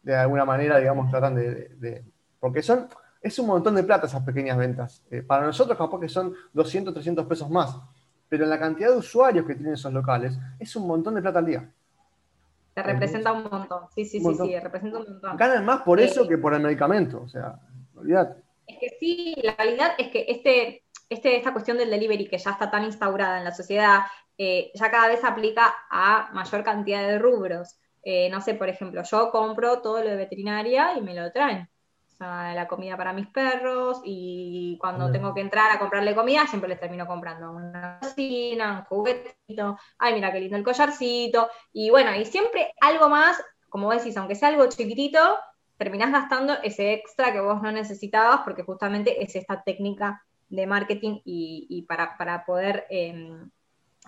de 0.03 0.17
alguna 0.17 0.45
manera, 0.45 0.79
digamos, 0.79 1.11
tratan 1.11 1.35
de, 1.35 2.05
porque 2.39 2.63
son, 2.63 2.89
es 3.21 3.39
un 3.39 3.47
montón 3.47 3.75
de 3.75 3.85
plata 3.85 4.07
esas 4.07 4.23
pequeñas 4.23 4.57
ventas. 4.57 5.03
Eh, 5.11 5.23
para 5.23 5.45
nosotros 5.45 5.77
capaz 5.77 6.01
que 6.01 6.09
son 6.09 6.35
200, 6.53 6.95
300 6.95 7.27
pesos 7.27 7.51
más, 7.51 7.77
pero 8.31 8.45
en 8.45 8.51
la 8.51 8.59
cantidad 8.59 8.91
de 8.91 8.97
usuarios 8.97 9.45
que 9.45 9.55
tienen 9.55 9.75
esos 9.75 9.93
locales, 9.93 10.39
es 10.59 10.75
un 10.77 10.87
montón 10.87 11.17
de 11.17 11.21
plata 11.21 11.41
al 11.41 11.47
día. 11.47 11.71
Te 12.73 12.83
representa 12.83 13.33
un 13.33 13.43
montón, 13.43 13.89
sí, 13.93 14.05
sí, 14.05 14.21
sí, 14.21 14.35
sí, 14.35 14.59
representa 14.59 14.99
un 14.99 15.05
montón. 15.05 15.37
Ganan 15.37 15.65
más 15.65 15.83
por 15.83 16.01
eso 16.01 16.27
que 16.27 16.39
por 16.39 16.55
el 16.55 16.63
medicamento, 16.63 17.23
o 17.23 17.29
sea, 17.29 17.59
olvídate. 17.97 18.41
Es 18.69 18.79
que 18.79 18.97
sí, 19.01 19.35
la 19.43 19.57
realidad 19.57 19.95
es 19.99 20.09
que 20.09 20.25
este, 20.29 20.85
este, 21.09 21.37
esta 21.37 21.53
cuestión 21.53 21.77
del 21.77 21.91
delivery 21.91 22.29
que 22.29 22.39
ya 22.39 22.53
está 22.53 22.71
tan 22.71 22.85
instaurada 22.85 23.39
en 23.39 23.45
la 23.45 23.53
sociedad, 23.53 24.03
eh, 24.39 24.71
ya 24.75 24.91
cada 24.93 25.09
vez 25.09 25.25
aplica 25.25 25.75
a 25.91 26.31
mayor 26.33 26.63
cantidad 26.63 27.03
de 27.03 27.19
rubros. 27.19 27.81
Eh, 28.05 28.31
no 28.31 28.41
sé, 28.41 28.55
por 28.55 28.69
ejemplo, 28.69 29.03
yo 29.03 29.31
compro 29.33 29.83
todo 29.83 30.05
lo 30.05 30.09
de 30.09 30.17
veterinaria 30.17 30.97
y 30.97 31.03
me 31.03 31.15
lo 31.15 31.33
traen. 31.33 31.69
Sea, 32.21 32.53
la 32.55 32.69
comida 32.69 32.99
para 32.99 33.15
mis 33.15 33.29
perros 33.29 34.03
y 34.05 34.77
cuando 34.79 35.11
tengo 35.11 35.33
que 35.33 35.41
entrar 35.41 35.71
a 35.71 35.79
comprarle 35.79 36.15
comida, 36.15 36.47
siempre 36.47 36.69
les 36.69 36.79
termino 36.79 37.07
comprando 37.07 37.51
una 37.51 37.99
cocina, 37.99 38.81
un 38.81 38.85
juguetito, 38.85 39.79
ay, 39.99 40.13
mira 40.13 40.31
qué 40.31 40.41
lindo 40.41 40.59
el 40.59 40.63
collarcito. 40.63 41.49
Y 41.73 41.89
bueno, 41.89 42.15
y 42.15 42.27
siempre 42.27 42.75
algo 42.83 43.09
más, 43.09 43.43
como 43.71 43.91
decís, 43.91 44.19
aunque 44.19 44.35
sea 44.35 44.49
algo 44.49 44.69
chiquitito, 44.69 45.19
terminás 45.79 46.13
gastando 46.13 46.59
ese 46.63 46.93
extra 46.93 47.33
que 47.33 47.41
vos 47.41 47.63
no 47.63 47.73
necesitabas 47.73 48.43
porque 48.45 48.65
justamente 48.65 49.25
es 49.25 49.35
esta 49.35 49.63
técnica 49.63 50.23
de 50.51 50.67
marketing 50.67 51.21
y, 51.25 51.87
para, 51.89 52.45
poder 52.45 52.85
em, 52.91 53.51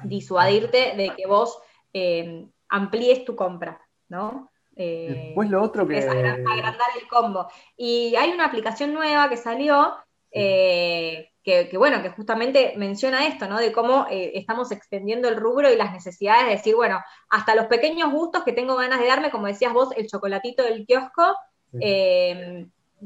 disuadirte 0.04 0.96
de 0.98 1.14
que 1.16 1.26
vos 1.26 1.56
em, 1.94 2.50
amplíes 2.68 3.24
tu 3.24 3.34
compra, 3.34 3.80
¿no? 4.10 4.51
Eh, 4.76 5.24
Después 5.26 5.50
lo 5.50 5.62
otro 5.62 5.86
que... 5.86 5.98
Es 5.98 6.08
agrandar 6.08 6.88
el 7.00 7.08
combo. 7.08 7.48
Y 7.76 8.14
hay 8.16 8.30
una 8.30 8.46
aplicación 8.46 8.92
nueva 8.92 9.28
que 9.28 9.36
salió, 9.36 9.94
eh, 10.30 11.30
que, 11.42 11.70
bueno, 11.76 12.02
que 12.02 12.10
justamente 12.10 12.74
menciona 12.76 13.26
esto, 13.26 13.46
¿no? 13.48 13.58
De 13.58 13.72
cómo 13.72 14.06
eh, 14.10 14.32
estamos 14.34 14.70
extendiendo 14.72 15.28
el 15.28 15.36
rubro 15.36 15.72
y 15.72 15.76
las 15.76 15.92
necesidades, 15.92 16.46
de 16.46 16.52
decir, 16.52 16.74
bueno, 16.74 17.00
hasta 17.28 17.54
los 17.54 17.66
pequeños 17.66 18.12
gustos 18.12 18.44
que 18.44 18.52
tengo 18.52 18.76
ganas 18.76 19.00
de 19.00 19.06
darme, 19.06 19.30
como 19.30 19.46
decías 19.46 19.72
vos, 19.72 19.90
el 19.96 20.06
chocolatito 20.06 20.62
del 20.62 20.86
kiosco, 20.86 21.36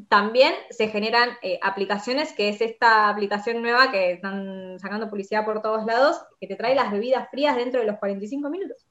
también 0.08 0.52
se 0.70 0.88
generan 0.88 1.30
eh, 1.42 1.58
aplicaciones, 1.62 2.32
que 2.32 2.48
es 2.48 2.60
esta 2.60 3.08
aplicación 3.08 3.62
nueva 3.62 3.90
que 3.90 4.12
están 4.12 4.78
sacando 4.78 5.08
publicidad 5.08 5.44
por 5.44 5.62
todos 5.62 5.86
lados, 5.86 6.20
que 6.40 6.46
te 6.46 6.56
trae 6.56 6.74
las 6.74 6.92
bebidas 6.92 7.28
frías 7.30 7.56
dentro 7.56 7.80
de 7.80 7.86
los 7.86 7.98
45 7.98 8.50
minutos. 8.50 8.86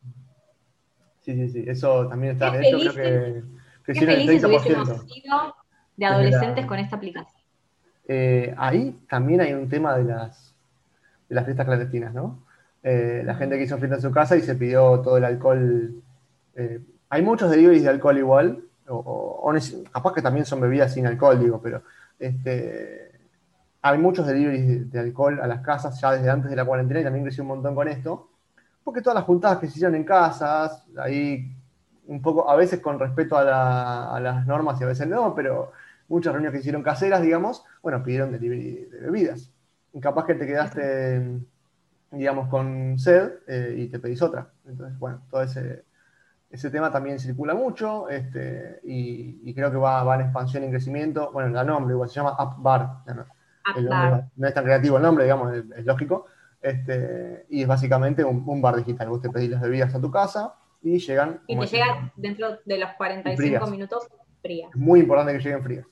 Sí, 1.25 1.33
sí, 1.33 1.49
sí, 1.49 1.65
eso 1.67 2.07
también 2.07 2.33
está. 2.33 2.51
Qué 2.51 2.59
felices, 2.59 2.93
creo 2.93 3.43
que 3.83 3.93
qué 3.93 4.05
felices 4.05 4.43
hubiésemos 4.43 4.87
sido 5.11 5.55
de 5.97 6.05
adolescentes 6.05 6.65
con 6.67 6.77
esta 6.77 6.97
aplicación. 6.97 7.41
Eh, 8.07 8.53
ahí 8.55 8.95
también 9.09 9.41
hay 9.41 9.53
un 9.53 9.67
tema 9.67 9.97
de 9.97 10.03
las, 10.03 10.53
de 11.27 11.33
las 11.33 11.45
fiestas 11.45 11.65
clandestinas, 11.65 12.13
¿no? 12.13 12.43
Eh, 12.83 13.23
la 13.25 13.33
gente 13.33 13.57
que 13.57 13.63
hizo 13.63 13.79
fiesta 13.79 13.95
en 13.95 14.01
su 14.03 14.11
casa 14.11 14.37
y 14.37 14.41
se 14.41 14.53
pidió 14.53 14.99
todo 14.99 15.17
el 15.17 15.23
alcohol. 15.23 15.95
hay 17.09 17.21
muchos 17.23 17.49
deliveries 17.49 17.81
de 17.81 17.89
alcohol 17.89 18.17
igual, 18.19 18.63
o, 18.87 19.51
capaz 19.91 20.13
que 20.13 20.21
también 20.21 20.45
son 20.45 20.61
bebidas 20.61 20.93
sin 20.93 21.07
alcohol, 21.07 21.39
digo, 21.39 21.59
pero 21.59 21.81
este, 22.19 23.13
hay 23.81 23.97
muchos 23.97 24.27
deliveries 24.27 24.91
de, 24.91 24.99
alcohol 24.99 25.39
a 25.41 25.47
las 25.47 25.61
casas 25.61 25.99
ya 25.99 26.11
desde 26.11 26.29
antes 26.29 26.51
de 26.51 26.55
la 26.55 26.65
cuarentena 26.65 26.99
y 26.99 27.03
también 27.03 27.25
creció 27.25 27.43
un 27.43 27.47
montón 27.47 27.73
con 27.73 27.87
esto, 27.87 28.29
porque 28.85 29.01
todas 29.01 29.15
las 29.15 29.25
juntadas 29.25 29.57
que 29.57 29.67
se 29.67 29.73
hicieron 29.73 29.95
en 29.95 30.05
casas, 30.05 30.85
ahí 30.97 31.53
un 32.07 32.21
poco, 32.21 32.49
a 32.49 32.55
veces 32.55 32.79
con 32.79 32.97
respeto 32.97 33.37
a, 33.37 34.17
las 34.21 34.47
normas 34.47 34.79
y 34.79 34.85
a 34.85 34.87
veces 34.87 35.07
no, 35.07 35.35
pero 35.35 35.73
muchas 36.07 36.31
reuniones 36.31 36.53
que 36.53 36.59
hicieron 36.61 36.83
caseras, 36.83 37.21
digamos, 37.21 37.65
bueno, 37.83 38.01
pidieron 38.01 38.31
delivery 38.31 38.85
de 38.85 38.99
bebidas. 39.01 39.51
Y 39.91 39.99
capaz 39.99 40.25
que 40.25 40.35
te 40.35 40.47
quedaste, 40.47 41.41
digamos, 42.11 42.47
con 42.47 42.97
sed 42.97 43.33
eh, 43.47 43.75
y 43.77 43.87
te 43.87 43.99
pedís 43.99 44.21
otra. 44.21 44.49
Entonces, 44.65 44.97
bueno, 44.97 45.21
todo 45.29 45.41
ese 45.41 45.83
ese 46.55 46.69
tema 46.69 46.91
también 46.91 47.19
circula 47.19 47.53
mucho 47.53 48.09
este, 48.09 48.79
y, 48.83 49.53
creo 49.53 49.71
que 49.71 49.77
va, 49.77 50.03
va, 50.03 50.15
en 50.15 50.21
expansión 50.21 50.63
y 50.63 50.67
en 50.67 50.71
crecimiento. 50.71 51.31
Bueno, 51.31 51.59
el 51.59 51.67
nombre 51.67 51.93
igual 51.93 52.09
se 52.09 52.15
llama 52.15 52.35
Up 52.41 52.61
Bar. 52.61 52.89
No, 54.37 54.47
es 54.47 54.53
tan 54.53 54.63
creativo 54.63 54.97
el 54.97 55.03
nombre, 55.03 55.25
digamos, 55.25 55.53
es, 55.53 55.85
lógico. 55.85 56.27
Este, 56.65 57.45
y 57.49 57.61
es 57.61 57.67
básicamente 57.67 58.23
un, 58.23 58.59
bar 58.59 58.75
digital. 58.75 59.09
Vos 59.09 59.21
te 59.21 59.29
pedís 59.29 59.51
las 59.51 59.61
bebidas 59.61 59.93
a 59.93 60.01
tu 60.01 60.09
casa 60.09 60.55
y 60.81 60.97
llegan. 60.97 61.41
Y 61.45 61.59
te 61.59 61.67
llegan 61.67 62.11
dentro 62.15 62.57
de 62.65 62.77
los 62.79 62.89
45 62.93 63.67
minutos 63.67 64.07
frías. 64.41 64.71
Es 64.73 64.75
muy 64.75 65.01
importante 65.01 65.33
que 65.33 65.43
lleguen 65.43 65.63
frías. 65.63 65.85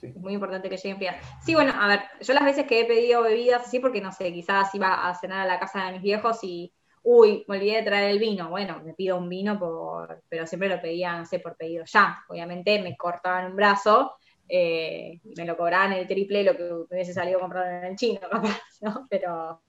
Es 0.00 0.16
muy 0.16 0.34
importante 0.34 0.70
que 0.70 0.76
lleguen 0.76 0.96
frías. 0.96 1.16
Sí, 1.44 1.54
bueno, 1.54 1.72
a 1.76 1.88
ver, 1.88 2.00
yo 2.20 2.34
las 2.34 2.44
veces 2.44 2.66
que 2.66 2.80
he 2.80 2.84
pedido 2.84 3.22
bebidas 3.22 3.66
así, 3.66 3.80
porque 3.80 4.00
no 4.00 4.12
sé, 4.12 4.32
quizás 4.32 4.72
iba 4.76 5.08
a 5.08 5.14
cenar 5.16 5.40
a 5.40 5.46
la 5.46 5.58
casa 5.58 5.86
de 5.86 5.92
mis 5.94 6.02
viejos 6.02 6.38
y 6.44 6.72
uy, 7.02 7.44
me 7.48 7.56
olvidé 7.56 7.78
de 7.78 7.82
traer 7.82 8.10
el 8.10 8.20
vino, 8.20 8.48
bueno, 8.48 8.80
me 8.84 8.94
pido 8.94 9.16
un 9.16 9.28
vino, 9.28 9.58
por, 9.58 10.22
pero 10.28 10.46
siempre 10.46 10.68
lo 10.68 10.80
pedía, 10.80 11.18
no 11.18 11.26
sé, 11.26 11.40
por 11.40 11.56
pedido 11.56 11.84
ya. 11.84 12.22
Obviamente 12.28 12.80
me 12.80 12.96
cortaban 12.96 13.46
un 13.46 13.56
brazo, 13.56 14.12
eh, 14.48 15.20
me 15.36 15.44
lo 15.44 15.56
cobraban 15.56 15.92
el 15.92 16.06
triple 16.06 16.44
lo 16.44 16.56
que 16.56 16.72
hubiese 16.72 17.12
salido 17.12 17.40
comprado 17.40 17.70
en 17.70 17.84
el 17.84 17.96
chino, 17.96 18.20
capaz, 18.30 18.60
¿no? 18.80 19.06
Pero, 19.08 19.62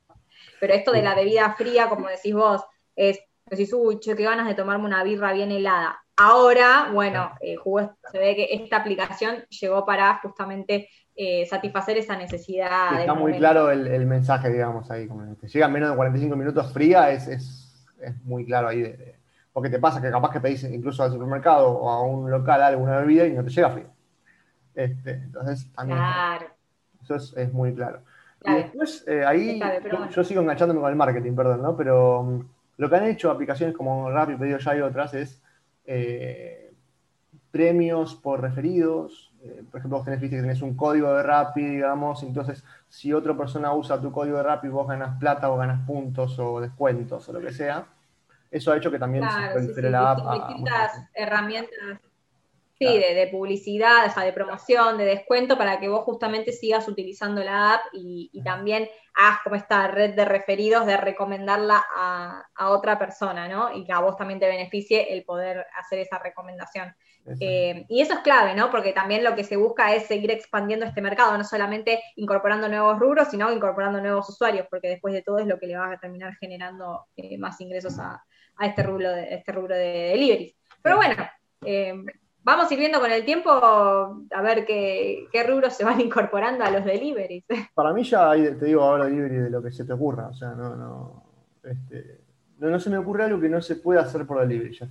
pero 0.62 0.76
esto 0.76 0.92
de 0.92 1.02
la 1.02 1.16
bebida 1.16 1.56
fría, 1.58 1.90
como 1.90 2.08
decís 2.08 2.36
vos, 2.36 2.64
es, 2.96 3.20
decís, 3.48 3.74
uy, 3.74 4.00
che, 4.00 4.16
qué 4.16 4.24
ganas 4.24 4.48
de 4.48 4.54
tomarme 4.54 4.86
una 4.86 5.04
birra 5.04 5.34
bien 5.34 5.52
helada. 5.52 6.00
Ahora, 6.18 6.92
bueno, 6.94 7.32
eh, 7.42 7.56
se 8.12 8.20
ve 8.20 8.36
que 8.36 8.48
esta 8.52 8.78
aplicación 8.78 9.38
llegó 9.50 9.84
para 9.88 10.20
justamente 10.20 10.88
eh, 11.16 11.48
satisfacer 11.48 11.98
esa 11.98 12.16
necesidad. 12.16 13.00
Está 13.00 13.16
muy 13.16 13.40
claro 13.40 13.72
el, 13.72 14.06
mensaje, 14.06 14.52
digamos, 14.52 14.92
ahí. 14.92 15.08
Como 15.08 15.36
que 15.36 15.48
llega 15.48 15.68
menos 15.68 15.90
de 15.90 15.96
45 15.96 16.36
minutos 16.36 16.72
fría, 16.72 17.10
es, 17.10 17.84
muy 18.24 18.46
claro 18.46 18.68
ahí 18.68 18.82
de, 18.84 19.16
Porque 19.52 19.70
te 19.70 19.80
pasa 19.80 20.00
que 20.00 20.12
capaz 20.12 20.32
que 20.32 20.42
pedís 20.42 20.64
incluso 20.66 21.02
al 21.02 21.12
supermercado 21.12 21.70
o 21.70 21.90
a 21.90 22.04
un 22.04 22.30
local 22.30 22.62
alguna 22.62 23.00
bebida 23.00 23.26
y 23.26 23.34
no 23.34 23.44
te 23.44 23.50
llega 23.50 23.72
frío. 23.72 23.90
Este, 24.76 25.14
entonces, 25.14 25.74
también. 25.74 25.98
Claro. 25.98 26.46
Eso 27.02 27.16
es, 27.16 27.52
muy 27.52 27.74
claro. 27.74 28.04
Y 28.44 28.54
después, 28.54 29.04
eh, 29.08 29.24
ahí, 29.26 29.62
yo, 30.10 30.24
sigo 30.24 30.42
enganchándome 30.42 30.82
con 30.82 30.90
el 30.90 30.96
marketing, 30.96 31.34
perdón, 31.34 31.62
¿no? 31.62 31.78
Pero 31.78 32.24
mm, 32.24 32.46
lo 32.78 32.90
que 32.90 32.96
han 32.96 33.06
hecho 33.06 33.30
aplicaciones 33.30 33.76
como 33.76 34.10
Rappi, 34.10 34.36
Pedido 34.36 34.58
Ya 34.58 34.76
y 34.76 34.82
otras 34.82 35.14
es 35.14 35.42
eh, 35.86 36.72
premios 37.52 38.16
por 38.16 38.42
referidos. 38.42 39.32
Eh, 39.44 39.64
por 39.70 39.80
ejemplo, 39.80 39.98
vos 39.98 40.06
tenés, 40.06 40.20
viste 40.20 40.38
que 40.38 40.42
tenés 40.42 40.62
un 40.62 40.76
código 40.76 41.14
de 41.14 41.24
Rappi, 41.24 41.62
digamos, 41.62 42.24
entonces 42.24 42.64
si 42.90 43.14
otra 43.14 43.36
persona 43.36 43.74
usa 43.74 44.02
tu 44.02 44.12
código 44.12 44.38
de 44.38 44.44
Rappi, 44.44 44.70
vos 44.70 44.88
ganas 44.88 45.18
plata 45.20 45.50
o 45.50 45.58
ganas 45.58 45.86
puntos 45.86 46.38
o 46.40 46.60
descuentos 46.60 47.28
o 47.30 47.34
lo 47.34 47.42
que 47.42 47.52
sea. 47.52 47.86
Eso 48.50 48.72
ha 48.72 48.78
hecho 48.78 48.92
que 48.92 49.00
también 49.00 49.24
se 49.30 49.52
prolifere 49.52 49.90
la 49.90 50.12
app. 50.12 50.48
distintas 50.48 51.08
herramientas 51.14 52.00
Sí, 52.82 52.98
de, 52.98 53.28
publicidad, 53.28 54.16
de 54.16 54.34
promoción, 54.34 54.98
de 54.98 55.06
descuento, 55.06 55.56
para 55.56 55.80
que 55.80 55.88
vos 55.88 56.04
justamente 56.04 56.52
sigas 56.52 56.88
utilizando 56.88 57.44
la 57.44 57.76
app 57.76 57.82
y, 57.94 58.42
también 58.44 58.90
hagas 59.14 59.42
como 59.44 59.56
esta 59.56 59.88
red 59.88 60.16
de 60.16 60.26
referidos 60.26 60.88
de 60.88 60.98
recomendarla 60.98 61.84
a, 61.96 62.70
otra 62.70 62.98
persona, 62.98 63.48
¿no? 63.48 63.72
Y 63.76 63.86
que 63.86 63.92
a 63.92 64.00
vos 64.00 64.18
también 64.18 64.40
te 64.40 64.48
beneficie 64.48 65.14
el 65.14 65.24
poder 65.24 65.68
hacer 65.78 66.00
esa 66.00 66.18
recomendación. 66.18 66.96
Eh, 67.40 67.86
y 67.88 68.02
eso 68.02 68.14
es 68.14 68.20
clave, 68.22 68.56
¿no? 68.56 68.72
Porque 68.72 68.94
también 68.94 69.24
lo 69.24 69.36
que 69.36 69.44
se 69.44 69.58
busca 69.58 69.94
es 69.94 70.08
seguir 70.08 70.32
expandiendo 70.32 70.88
este 70.88 71.02
mercado, 71.02 71.38
no 71.38 71.44
solamente 71.44 72.02
incorporando 72.16 72.68
nuevos 72.68 72.98
rubros, 72.98 73.28
sino 73.30 73.52
incorporando 73.52 74.02
nuevos 74.02 74.28
usuarios, 74.28 74.66
porque 74.72 74.90
después 74.90 75.14
de 75.14 75.22
todo 75.22 75.38
es 75.38 75.46
lo 75.46 75.60
que 75.60 75.68
le 75.68 75.78
va 75.78 75.92
a 75.92 76.00
terminar 76.00 76.36
generando 76.40 77.06
eh, 77.16 77.38
más 77.38 77.62
ingresos 77.62 78.00
a, 78.00 78.24
este 78.60 78.82
rubro 78.82 79.12
de, 79.12 79.36
este 79.36 79.52
rubro 79.52 79.76
de 79.76 80.10
delivery. 80.14 80.56
Pero 80.82 80.96
bueno, 80.96 81.16
eh, 81.64 81.94
vamos 82.44 82.70
a 82.70 82.74
ir 82.74 82.80
viendo 82.80 83.00
con 83.00 83.12
el 83.12 83.26
tiempo 83.26 83.50
a 83.52 84.42
ver 84.42 84.66
qué, 84.66 85.46
rubros 85.48 85.74
se 85.74 85.84
van 85.84 86.00
incorporando 86.02 86.64
a 86.64 86.72
los 86.72 86.86
deliveries. 86.86 87.44
Para 87.74 87.94
mí 87.94 88.04
ya 88.04 88.32
hay, 88.32 88.56
te 88.56 88.66
digo 88.66 88.82
ahora 88.82 89.06
delivery 89.06 89.38
de 89.38 89.50
lo 89.50 89.62
que 89.62 89.72
se 89.72 89.86
te 89.86 89.94
ocurra, 89.94 90.28
o 90.28 90.34
sea, 90.34 90.50
no, 90.50 90.76
no, 90.76 91.24
este, 91.64 92.22
no, 92.60 92.80
se 92.80 92.90
me 92.90 92.98
ocurre 92.98 93.26
algo 93.26 93.40
que 93.40 93.50
no 93.50 93.62
se 93.62 93.76
pueda 93.76 94.02
hacer 94.02 94.26
por 94.26 94.40
delivery 94.40 94.78
ya 94.78 94.86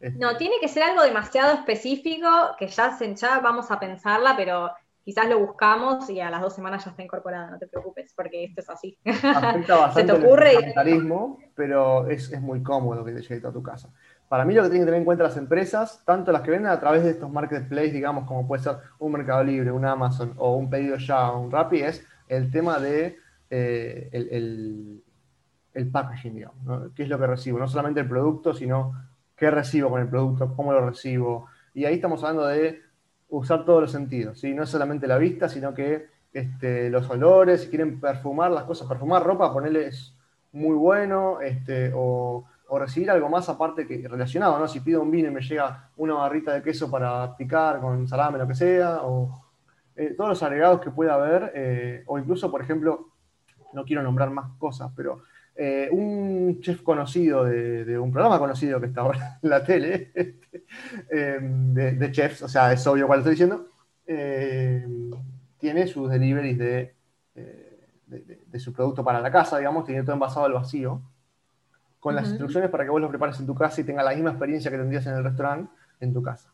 este. 0.00 0.18
No, 0.18 0.36
tiene 0.36 0.56
que 0.60 0.68
ser 0.68 0.82
algo 0.82 1.02
demasiado 1.02 1.54
específico 1.54 2.28
que 2.58 2.68
ya, 2.68 2.96
ya 2.98 3.40
vamos 3.40 3.70
a 3.70 3.80
pensarla, 3.80 4.34
pero 4.36 4.70
quizás 5.02 5.28
lo 5.28 5.38
buscamos 5.38 6.10
y 6.10 6.20
a 6.20 6.30
las 6.30 6.42
dos 6.42 6.54
semanas 6.54 6.84
ya 6.84 6.90
está 6.90 7.02
incorporada, 7.02 7.50
no 7.50 7.58
te 7.58 7.66
preocupes, 7.66 8.12
porque 8.14 8.44
esto 8.44 8.60
es 8.60 8.68
así. 8.68 8.98
Afecta 9.04 9.76
bastante 9.76 9.94
Se 9.94 10.04
te 10.04 10.12
ocurre 10.12 10.52
el 10.54 10.74
pero 11.54 12.08
es, 12.08 12.30
es, 12.30 12.40
muy 12.40 12.62
cómodo 12.62 13.04
que 13.04 13.12
te 13.12 13.22
llegue 13.22 13.46
a 13.46 13.52
tu 13.52 13.62
casa. 13.62 13.88
Para 14.28 14.44
mí 14.44 14.54
lo 14.54 14.62
que 14.62 14.70
tienen 14.70 14.82
que 14.82 14.86
tener 14.86 15.00
en 15.00 15.04
cuenta 15.04 15.24
las 15.24 15.36
empresas, 15.36 16.02
tanto 16.04 16.32
las 16.32 16.42
que 16.42 16.50
venden 16.50 16.70
a 16.70 16.80
través 16.80 17.04
de 17.04 17.10
estos 17.10 17.30
marketplaces, 17.30 17.92
digamos, 17.92 18.26
como 18.26 18.46
puede 18.46 18.62
ser 18.62 18.76
un 18.98 19.12
Mercado 19.12 19.44
Libre, 19.44 19.70
un 19.70 19.84
Amazon 19.84 20.34
o 20.36 20.56
un 20.56 20.68
pedido 20.68 20.96
ya, 20.96 21.30
un 21.30 21.50
Rappi, 21.50 21.80
es 21.80 22.04
el 22.28 22.50
tema 22.50 22.78
de 22.78 23.18
eh, 23.50 24.08
el, 24.12 25.02
packaging, 25.92 26.34
digamos, 26.34 26.92
qué 26.94 27.04
es 27.04 27.08
lo 27.08 27.18
que 27.18 27.26
recibo, 27.26 27.58
no 27.58 27.68
solamente 27.68 28.00
el 28.00 28.08
producto, 28.08 28.52
sino 28.52 28.94
qué 29.36 29.50
recibo 29.50 29.90
con 29.90 30.00
el 30.00 30.08
producto, 30.08 30.54
cómo 30.56 30.72
lo 30.72 30.88
recibo. 30.88 31.46
Y 31.74 31.84
ahí 31.84 31.94
estamos 31.94 32.24
hablando 32.24 32.46
de 32.46 32.80
usar 33.28 33.64
todos 33.64 33.82
los 33.82 33.92
sentidos, 33.92 34.40
¿sí? 34.40 34.54
no 34.54 34.64
es 34.64 34.70
solamente 34.70 35.06
la 35.06 35.18
vista, 35.18 35.48
sino 35.48 35.74
que 35.74 36.06
este, 36.32 36.90
los 36.90 37.08
olores, 37.10 37.62
si 37.62 37.68
quieren 37.68 38.00
perfumar 38.00 38.50
las 38.50 38.64
cosas, 38.64 38.88
perfumar 38.88 39.22
ropa, 39.22 39.52
ponerles 39.52 40.16
muy 40.52 40.74
bueno, 40.74 41.40
este, 41.40 41.92
o 41.94 42.44
o 42.68 42.78
recibir 42.78 43.10
algo 43.10 43.28
más 43.28 43.48
aparte 43.48 43.86
que 43.86 44.06
relacionado, 44.08 44.58
¿no? 44.58 44.66
Si 44.66 44.80
pido 44.80 45.02
un 45.02 45.10
vino 45.10 45.28
y 45.28 45.30
me 45.30 45.40
llega 45.40 45.90
una 45.96 46.14
barrita 46.14 46.52
de 46.52 46.62
queso 46.62 46.90
para 46.90 47.36
picar 47.36 47.80
con 47.80 48.08
salame, 48.08 48.38
lo 48.38 48.48
que 48.48 48.54
sea, 48.54 49.02
o 49.02 49.44
eh, 49.94 50.14
todos 50.16 50.30
los 50.30 50.42
agregados 50.42 50.80
que 50.80 50.90
pueda 50.90 51.14
haber, 51.14 51.52
eh, 51.54 52.02
o 52.06 52.18
incluso, 52.18 52.50
por 52.50 52.60
ejemplo, 52.60 53.12
no 53.72 53.84
quiero 53.84 54.02
nombrar 54.02 54.30
más 54.30 54.50
cosas, 54.58 54.90
pero 54.96 55.22
eh, 55.54 55.88
un 55.92 56.60
chef 56.60 56.82
conocido 56.82 57.44
de, 57.44 57.98
un 57.98 58.12
programa 58.12 58.38
conocido 58.38 58.80
que 58.80 58.86
está 58.86 59.02
ahora 59.02 59.38
en 59.42 59.50
la 59.50 59.64
tele, 59.64 60.10
este, 60.14 60.64
de, 61.10 62.12
chefs, 62.12 62.42
o 62.42 62.48
sea, 62.48 62.72
es 62.72 62.86
obvio 62.86 63.06
cuál 63.06 63.20
estoy 63.20 63.32
diciendo, 63.32 63.68
tiene 65.58 65.86
sus 65.86 66.10
deliveries 66.10 66.58
de, 66.58 66.94
de, 68.06 68.60
su 68.60 68.72
producto 68.72 69.04
para 69.04 69.20
la 69.20 69.30
casa, 69.30 69.58
digamos, 69.58 69.84
tiene 69.84 70.02
todo 70.02 70.14
envasado 70.14 70.46
al 70.46 70.52
vacío 70.52 71.02
con 72.06 72.14
las 72.14 72.28
instrucciones 72.28 72.70
para 72.70 72.84
que 72.84 72.90
vos 72.90 73.00
lo 73.00 73.08
prepares 73.08 73.40
en 73.40 73.46
tu 73.46 73.54
casa 73.56 73.80
y 73.80 73.84
tengas 73.84 74.04
la 74.04 74.12
misma 74.12 74.30
experiencia 74.30 74.70
que 74.70 74.78
tendrías 74.78 75.04
en 75.08 75.14
el 75.14 75.24
restaurante 75.24 75.72
en 75.98 76.14
tu 76.14 76.22
casa. 76.22 76.52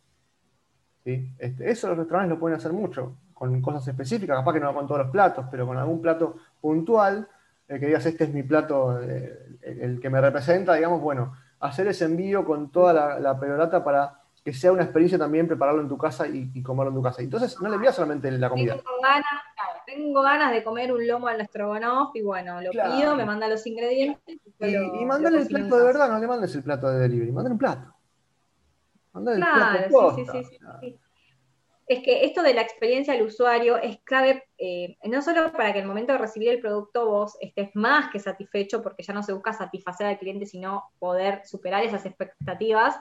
¿Sí? 1.04 1.30
Este, 1.38 1.70
eso 1.70 1.88
los 1.88 1.98
restaurantes 1.98 2.30
lo 2.30 2.40
pueden 2.40 2.56
hacer 2.56 2.72
mucho, 2.72 3.18
con 3.34 3.60
cosas 3.60 3.86
específicas, 3.86 4.38
capaz 4.38 4.54
que 4.54 4.60
no 4.60 4.72
con 4.72 4.86
todos 4.86 5.02
los 5.02 5.10
platos, 5.10 5.44
pero 5.50 5.66
con 5.66 5.76
algún 5.76 6.00
plato 6.00 6.36
puntual, 6.58 7.28
el 7.68 7.78
que 7.78 7.84
digas, 7.84 8.06
este 8.06 8.24
es 8.24 8.32
mi 8.32 8.42
plato, 8.42 8.98
eh, 9.02 9.58
el, 9.60 10.00
que 10.00 10.08
me 10.08 10.22
representa, 10.22 10.72
digamos, 10.72 11.02
bueno, 11.02 11.34
hacer 11.60 11.86
ese 11.88 12.06
envío 12.06 12.46
con 12.46 12.72
toda 12.72 12.94
la, 12.94 13.20
la 13.20 13.38
perorata 13.38 13.84
para 13.84 14.22
que 14.42 14.54
sea 14.54 14.72
una 14.72 14.84
experiencia 14.84 15.18
también 15.18 15.46
prepararlo 15.46 15.82
en 15.82 15.88
tu 15.88 15.98
casa 15.98 16.26
y, 16.26 16.62
comerlo 16.62 16.90
en 16.90 16.96
tu 16.96 17.02
casa. 17.02 17.20
Entonces, 17.20 17.60
no 17.60 17.68
le 17.68 17.76
envías 17.76 17.94
solamente 17.94 18.30
la 18.30 18.48
comida. 18.48 18.74
Tengo 18.74 18.90
ganas, 19.02 19.24
tengo 19.94 20.22
ganas 20.22 20.52
de 20.52 20.64
comer 20.64 20.92
un 20.92 21.06
lomo 21.06 21.28
al 21.28 21.40
estrogonoff 21.40 22.14
y 22.14 22.22
bueno, 22.22 22.60
lo 22.60 22.70
pido, 22.70 23.16
me 23.16 23.24
manda 23.24 23.48
los 23.48 23.66
ingredientes. 23.66 24.38
Y, 24.60 24.74
y 24.74 25.04
mándale 25.04 25.38
el 25.38 25.46
plato 25.46 25.76
de 25.76 25.84
verdad, 25.84 26.08
no 26.10 26.18
le 26.18 26.26
mandes 26.26 26.54
el 26.54 26.62
plato 26.62 26.90
de 26.90 27.00
delivery, 27.00 27.32
mándale 27.32 27.52
un 27.52 27.58
plato. 27.58 27.94
Mándale 29.12 29.36
claro, 29.36 29.84
el 29.84 29.88
plato 29.88 30.16
sí, 30.16 30.24
sí, 30.24 30.44
sí, 30.44 30.58
sí, 30.80 30.98
Es 31.86 32.02
que 32.02 32.24
esto 32.24 32.42
de 32.42 32.54
la 32.54 32.62
experiencia 32.62 33.12
del 33.12 33.26
usuario 33.26 33.76
es 33.76 33.98
clave, 34.04 34.44
eh, 34.58 34.96
no 35.04 35.20
solo 35.20 35.52
para 35.52 35.72
que 35.72 35.80
el 35.80 35.86
momento 35.86 36.12
de 36.12 36.18
recibir 36.18 36.48
el 36.48 36.60
producto 36.60 37.06
vos 37.06 37.36
estés 37.40 37.70
más 37.74 38.10
que 38.10 38.20
satisfecho, 38.20 38.82
porque 38.82 39.02
ya 39.02 39.12
no 39.12 39.22
se 39.22 39.32
busca 39.32 39.52
satisfacer 39.52 40.06
al 40.06 40.18
cliente, 40.18 40.46
sino 40.46 40.84
poder 40.98 41.42
superar 41.44 41.84
esas 41.84 42.06
expectativas, 42.06 42.96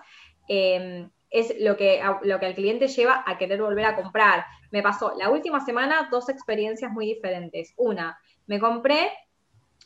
eh, 0.47 1.07
es 1.31 1.55
lo 1.59 1.77
que, 1.77 2.01
lo 2.23 2.39
que 2.39 2.45
al 2.45 2.55
cliente 2.55 2.89
lleva 2.89 3.23
a 3.25 3.37
querer 3.37 3.61
volver 3.61 3.85
a 3.85 3.95
comprar. 3.95 4.45
Me 4.69 4.83
pasó 4.83 5.13
la 5.17 5.29
última 5.29 5.65
semana 5.65 6.09
dos 6.11 6.29
experiencias 6.29 6.91
muy 6.91 7.07
diferentes. 7.07 7.73
Una, 7.77 8.19
me 8.47 8.59
compré, 8.59 9.09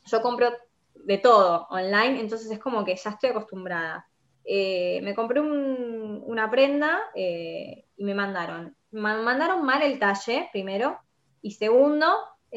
yo 0.05 0.21
compro 0.21 0.51
de 0.95 1.19
todo 1.19 1.67
online, 1.69 2.19
entonces 2.19 2.49
es 2.51 2.59
como 2.59 2.83
que 2.83 2.95
ya 2.95 3.11
estoy 3.11 3.29
acostumbrada. 3.29 4.07
Eh, 4.43 4.99
me 5.03 5.13
compré 5.13 5.39
una 5.39 6.49
prenda 6.49 7.03
eh, 7.13 7.85
y 7.95 8.03
me 8.03 8.15
mandaron. 8.15 8.75
Me 8.89 9.15
mandaron 9.17 9.63
mal 9.63 9.83
el 9.83 9.99
talle, 9.99 10.49
primero, 10.51 10.99
y 11.41 11.51
segundo, 11.51 12.07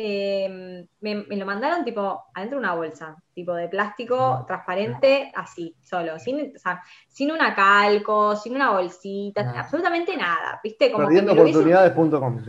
Em, 0.01 0.87
me, 1.01 1.27
lo 1.29 1.45
mandaron 1.45 1.85
tipo 1.85 2.27
adentro 2.33 2.61
de 2.61 2.65
una 2.65 2.77
bolsa, 2.77 3.17
tipo 3.35 3.53
de 3.53 3.67
plástico 3.67 4.45
transparente, 4.47 5.33
así, 5.35 5.75
solo, 5.83 6.21
sin, 6.21 6.53
sin 7.09 7.33
una 7.33 7.53
calco, 7.53 8.37
sin 8.37 8.55
una 8.55 8.71
bolsita, 8.71 9.53
absolutamente 9.59 10.17
nada, 10.17 10.61
¿viste? 10.63 10.93
Como 10.93 11.05
oportunidades.com 11.05 12.45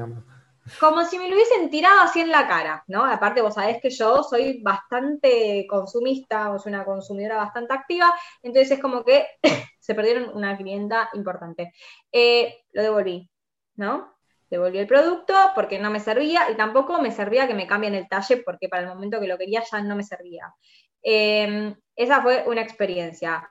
Como 0.79 1.03
si 1.05 1.17
me 1.17 1.27
lo 1.27 1.33
hubiesen 1.33 1.71
tirado 1.71 2.01
así 2.01 2.19
en 2.19 2.29
la 2.29 2.47
cara, 2.47 2.83
¿no? 2.85 3.03
Aparte, 3.03 3.41
vos 3.41 3.55
sabés 3.55 3.81
que 3.81 3.89
yo 3.89 4.21
soy 4.21 4.61
bastante 4.61 5.65
consumista, 5.67 6.55
soy 6.59 6.71
una 6.71 6.85
consumidora 6.85 7.37
bastante 7.37 7.73
activa, 7.73 8.13
entonces 8.43 8.73
es 8.73 8.79
como 8.79 9.03
que 9.03 9.25
se 9.79 9.95
perdieron 9.95 10.37
una 10.37 10.55
clienta 10.55 11.09
importante. 11.13 11.73
Eh, 12.11 12.59
lo 12.73 12.83
devolví, 12.83 13.27
¿no? 13.75 14.18
Devolví 14.49 14.79
el 14.79 14.87
producto 14.87 15.33
porque 15.55 15.79
no 15.79 15.91
me 15.91 15.99
servía 15.99 16.49
y 16.51 16.55
tampoco 16.55 17.01
me 17.01 17.11
servía 17.11 17.47
que 17.47 17.53
me 17.53 17.67
cambien 17.67 17.95
el 17.95 18.07
talle 18.07 18.37
porque 18.37 18.69
para 18.69 18.83
el 18.83 18.89
momento 18.89 19.19
que 19.19 19.27
lo 19.27 19.37
quería 19.37 19.63
ya 19.69 19.81
no 19.81 19.95
me 19.95 20.03
servía. 20.03 20.53
Em, 21.01 21.75
esa 21.95 22.21
fue 22.21 22.43
una 22.47 22.61
experiencia. 22.61 23.49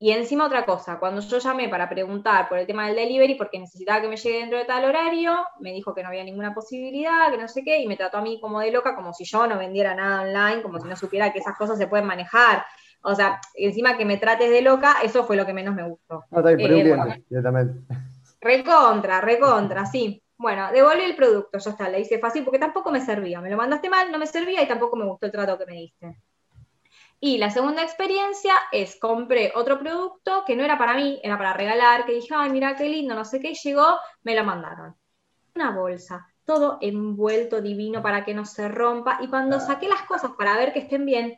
Y 0.00 0.12
encima 0.12 0.46
otra 0.46 0.64
cosa, 0.64 1.00
cuando 1.00 1.20
yo 1.20 1.38
llamé 1.38 1.68
para 1.68 1.88
preguntar 1.88 2.48
por 2.48 2.58
el 2.58 2.68
tema 2.68 2.86
del 2.86 2.94
delivery, 2.94 3.34
porque 3.34 3.58
necesitaba 3.58 4.00
que 4.00 4.06
me 4.06 4.16
llegue 4.16 4.38
dentro 4.38 4.56
de 4.56 4.64
tal 4.64 4.84
horario, 4.84 5.44
me 5.58 5.72
dijo 5.72 5.92
que 5.92 6.04
no 6.04 6.08
había 6.08 6.22
ninguna 6.22 6.54
posibilidad, 6.54 7.32
que 7.32 7.38
no 7.38 7.48
sé 7.48 7.64
qué, 7.64 7.80
y 7.80 7.88
me 7.88 7.96
trató 7.96 8.18
a 8.18 8.22
mí 8.22 8.38
como 8.40 8.60
de 8.60 8.70
loca, 8.70 8.94
como 8.94 9.12
si 9.12 9.24
yo 9.24 9.48
no 9.48 9.58
vendiera 9.58 9.96
nada 9.96 10.22
online, 10.22 10.62
como 10.62 10.78
si 10.78 10.86
no 10.86 10.94
supiera 10.94 11.32
que 11.32 11.40
esas 11.40 11.56
cosas 11.56 11.78
se 11.78 11.88
pueden 11.88 12.06
manejar. 12.06 12.64
O 13.02 13.14
sea, 13.14 13.40
encima 13.54 13.96
que 13.96 14.04
me 14.04 14.18
trates 14.18 14.50
de 14.50 14.62
loca, 14.62 14.98
eso 15.02 15.24
fue 15.24 15.34
lo 15.36 15.44
que 15.44 15.52
menos 15.52 15.74
me 15.74 15.88
gustó. 15.88 16.24
Ah, 16.30 16.38
está 16.38 16.52
bien, 16.52 16.86
eh, 16.86 17.24
Recontra, 18.40 19.20
recontra, 19.20 19.84
sí. 19.84 20.22
Bueno, 20.38 20.70
devolví 20.70 21.02
el 21.02 21.16
producto, 21.16 21.58
ya 21.58 21.70
está, 21.72 21.88
le 21.88 22.00
hice 22.00 22.20
fácil 22.20 22.44
porque 22.44 22.60
tampoco 22.60 22.92
me 22.92 23.00
servía. 23.00 23.40
Me 23.40 23.50
lo 23.50 23.56
mandaste 23.56 23.90
mal, 23.90 24.12
no 24.12 24.18
me 24.18 24.26
servía 24.26 24.62
y 24.62 24.68
tampoco 24.68 24.96
me 24.96 25.04
gustó 25.04 25.26
el 25.26 25.32
trato 25.32 25.58
que 25.58 25.66
me 25.66 25.72
diste. 25.72 26.22
Y 27.18 27.38
la 27.38 27.50
segunda 27.50 27.82
experiencia 27.82 28.54
es 28.70 28.96
compré 29.00 29.52
otro 29.56 29.80
producto 29.80 30.44
que 30.46 30.54
no 30.54 30.64
era 30.64 30.78
para 30.78 30.94
mí, 30.94 31.20
era 31.24 31.36
para 31.36 31.54
regalar, 31.54 32.06
que 32.06 32.12
dije, 32.12 32.32
ay, 32.36 32.50
mira 32.50 32.76
qué 32.76 32.88
lindo, 32.88 33.16
no 33.16 33.24
sé 33.24 33.40
qué, 33.40 33.52
llegó, 33.52 33.98
me 34.22 34.36
lo 34.36 34.44
mandaron. 34.44 34.94
Una 35.56 35.72
bolsa, 35.72 36.24
todo 36.44 36.78
envuelto 36.80 37.60
divino 37.60 38.00
para 38.00 38.24
que 38.24 38.32
no 38.32 38.44
se 38.44 38.68
rompa. 38.68 39.18
Y 39.20 39.26
cuando 39.26 39.58
saqué 39.58 39.88
las 39.88 40.02
cosas 40.02 40.30
para 40.38 40.56
ver 40.56 40.72
que 40.72 40.78
estén 40.78 41.04
bien, 41.04 41.36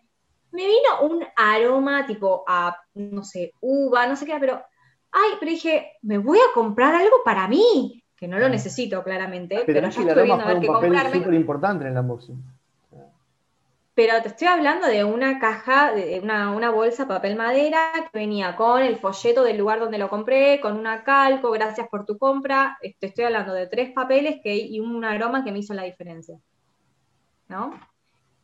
me 0.51 0.67
vino 0.67 1.01
un 1.03 1.27
aroma 1.37 2.07
tipo 2.07 2.45
a, 2.47 2.77
no 2.93 3.25
sé, 3.25 3.55
uva, 3.61 4.07
no 4.07 4.17
sé 4.17 4.27
qué, 4.27 4.37
pero, 4.39 4.63
ay, 5.11 5.31
pero 5.41 5.53
dije, 5.53 5.93
me 6.03 6.19
voy 6.19 6.39
a 6.39 6.53
comprar 6.53 6.95
algo 6.95 7.23
para 7.25 7.49
mí, 7.49 8.05
que 8.21 8.29
no 8.29 8.39
lo 8.39 8.51
necesito 8.51 9.03
claramente, 9.03 9.63
pero, 9.65 9.81
ya 9.81 9.89
estoy 9.89 10.25
viendo 10.25 10.45
a 10.45 10.47
ver 10.47 10.61
qué 10.61 10.67
comprarme. 10.67 11.19
súper 11.19 11.35
importante 11.35 11.87
en 11.87 11.93
el 11.93 11.99
unboxing. 11.99 12.45
Pero 13.95 14.21
te 14.23 14.29
estoy 14.29 14.47
hablando 14.47 14.87
de 14.87 15.05
una 15.05 15.39
caja, 15.39 15.93
de 15.93 16.21
una, 16.23 16.55
una, 16.55 16.71
bolsa 16.71 17.09
papel 17.09 17.35
madera 17.35 17.91
que 17.95 18.19
venía 18.19 18.57
con 18.57 18.83
el 18.83 18.97
folleto 18.97 19.43
del 19.43 19.59
lugar 19.59 19.81
donde 19.81 19.99
lo 19.99 20.09
compré, 20.09 20.61
con 20.61 20.77
una 20.77 21.03
calco, 21.03 21.51
gracias 21.51 21.89
por 21.89 22.05
tu 22.05 22.19
compra. 22.19 22.79
Te 22.99 23.07
estoy 23.07 23.25
hablando 23.25 23.55
de 23.55 23.67
tres 23.67 23.91
papeles 23.93 24.41
que, 24.43 24.55
y 24.55 24.81
un 24.81 25.05
aroma 25.05 25.43
que 25.43 25.51
me 25.51 25.59
hizo 25.59 25.75
la 25.75 25.85
diferencia. 25.85 26.39
¿No? 27.49 27.75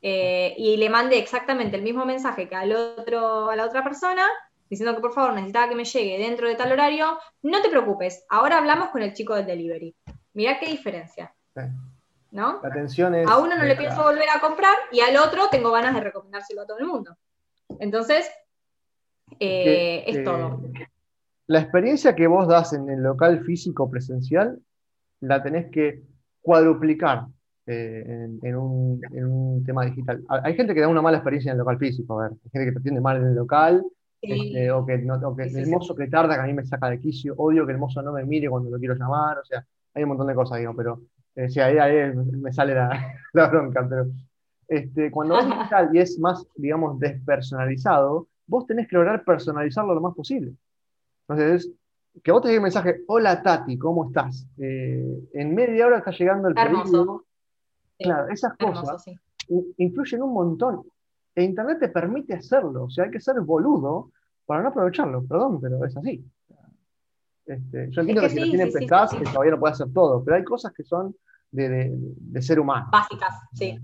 Eh, 0.02 0.54
y 0.58 0.76
le 0.76 0.90
mandé 0.90 1.18
exactamente 1.18 1.76
el 1.76 1.82
mismo 1.82 2.04
mensaje 2.04 2.48
que 2.48 2.56
al 2.56 2.72
otro, 2.72 3.50
a 3.50 3.56
la 3.56 3.66
otra 3.66 3.84
persona, 3.84 4.26
diciendo 4.68 4.94
que 4.94 5.00
por 5.00 5.12
favor 5.12 5.34
necesitaba 5.34 5.68
que 5.68 5.74
me 5.74 5.84
llegue 5.84 6.18
dentro 6.18 6.48
de 6.48 6.54
tal 6.54 6.72
horario. 6.72 7.18
No 7.42 7.62
te 7.62 7.68
preocupes, 7.68 8.24
ahora 8.28 8.58
hablamos 8.58 8.90
con 8.90 9.02
el 9.02 9.12
chico 9.12 9.34
del 9.34 9.46
delivery. 9.46 9.94
Mirá 10.34 10.58
qué 10.58 10.66
diferencia. 10.66 11.34
¿No? 12.30 12.60
La 12.62 12.68
atención 12.68 13.14
es. 13.14 13.28
A 13.28 13.38
uno 13.38 13.56
no 13.56 13.64
le 13.64 13.76
pienso 13.76 14.02
volver 14.02 14.28
a 14.34 14.40
comprar 14.40 14.74
y 14.92 15.00
al 15.00 15.16
otro 15.16 15.48
tengo 15.50 15.70
ganas 15.72 15.94
de 15.94 16.00
recomendárselo 16.00 16.62
a 16.62 16.66
todo 16.66 16.78
el 16.78 16.86
mundo. 16.86 17.16
Entonces, 17.78 18.30
eh, 19.40 20.04
es 20.06 20.24
todo. 20.24 20.60
La 21.46 21.60
experiencia 21.60 22.14
que 22.14 22.26
vos 22.26 22.48
das 22.48 22.72
en 22.72 22.88
el 22.90 23.02
local 23.02 23.44
físico 23.44 23.88
presencial 23.90 24.58
la 25.20 25.42
tenés 25.42 25.70
que 25.70 26.02
cuadruplicar 26.42 27.26
eh, 27.66 28.28
en, 28.42 28.56
un, 28.56 29.64
tema 29.64 29.84
digital. 29.84 30.22
Hay 30.28 30.54
gente 30.54 30.74
que 30.74 30.80
da 30.80 30.88
una 30.88 31.02
mala 31.02 31.18
experiencia 31.18 31.50
en 31.50 31.54
el 31.54 31.58
local 31.58 31.78
físico, 31.78 32.20
a 32.20 32.24
ver, 32.24 32.32
hay 32.32 32.50
gente 32.50 32.66
que 32.66 32.72
te 32.72 32.78
atiende 32.78 33.00
mal 33.00 33.16
en 33.16 33.26
el 33.26 33.34
local, 33.34 33.84
este, 34.28 34.70
o 34.70 34.84
que, 34.84 34.94
el 34.94 35.68
mozo 35.68 35.94
que 35.94 36.08
tarda, 36.08 36.34
que 36.34 36.40
a 36.40 36.46
mí 36.46 36.52
me 36.52 36.64
saca 36.64 36.90
de 36.90 37.00
quicio, 37.00 37.34
odio 37.36 37.66
que 37.66 37.72
el 37.72 37.78
mozo 37.78 38.02
no 38.02 38.12
me 38.12 38.24
mire 38.24 38.48
cuando 38.48 38.70
lo 38.70 38.78
quiero 38.78 38.94
llamar, 38.94 39.38
o 39.38 39.44
sea, 39.44 39.64
hay 39.94 40.02
un 40.02 40.10
montón 40.10 40.26
de 40.26 40.34
cosas, 40.34 40.58
digo, 40.58 40.74
pero 40.74 41.00
eh, 41.34 41.48
ahí, 41.60 42.14
me 42.14 42.52
sale 42.52 42.74
la, 43.32 43.48
bronca, 43.48 43.86
pero 43.88 44.06
este, 44.68 45.10
cuando 45.10 45.38
es 45.38 45.46
digital 45.46 45.90
y 45.94 45.98
es 45.98 46.18
más, 46.18 46.46
digamos, 46.56 46.98
despersonalizado, 46.98 48.28
vos 48.46 48.66
tenés 48.66 48.88
que 48.88 48.96
lograr 48.96 49.24
personalizarlo 49.24 49.94
lo 49.94 50.00
más 50.00 50.14
posible. 50.14 50.52
Entonces, 51.28 51.70
que 52.22 52.32
vos 52.32 52.42
te 52.42 52.48
digas 52.48 52.60
un 52.60 52.64
mensaje, 52.64 53.02
hola 53.08 53.42
Tati, 53.42 53.76
¿cómo 53.78 54.06
estás? 54.06 54.46
Eh, 54.58 55.28
en 55.34 55.54
media 55.54 55.86
hora 55.86 55.98
está 55.98 56.10
llegando 56.12 56.48
el 56.48 56.54
pedido, 56.54 57.24
Claro, 57.98 58.28
esas 58.28 58.54
cosas 58.58 59.04
influyen 59.78 60.22
un 60.22 60.34
montón. 60.34 60.82
E 61.34 61.42
Internet 61.42 61.78
te 61.80 61.88
permite 61.88 62.34
hacerlo, 62.34 62.84
o 62.84 62.90
sea, 62.90 63.04
hay 63.04 63.10
que 63.10 63.20
ser 63.20 63.40
boludo 63.40 64.10
para 64.46 64.62
no 64.62 64.68
aprovecharlo, 64.68 65.26
perdón, 65.26 65.60
pero 65.60 65.84
es 65.84 65.96
así. 65.96 66.24
Este, 67.44 67.90
yo 67.90 68.00
entiendo 68.00 68.22
que, 68.22 68.30
si 68.30 68.40
no 68.40 68.44
tienen 68.44 68.72
sí, 68.72 68.78
que 68.78 69.24
todavía 69.24 69.52
no 69.52 69.60
puede 69.60 69.72
hacer 69.72 69.92
todo, 69.92 70.24
pero 70.24 70.36
hay 70.36 70.44
cosas 70.44 70.72
que 70.72 70.82
son 70.82 71.14
de, 71.50 71.92
ser 72.40 72.58
humano. 72.58 72.88
Básicas, 72.90 73.34
sí. 73.52 73.78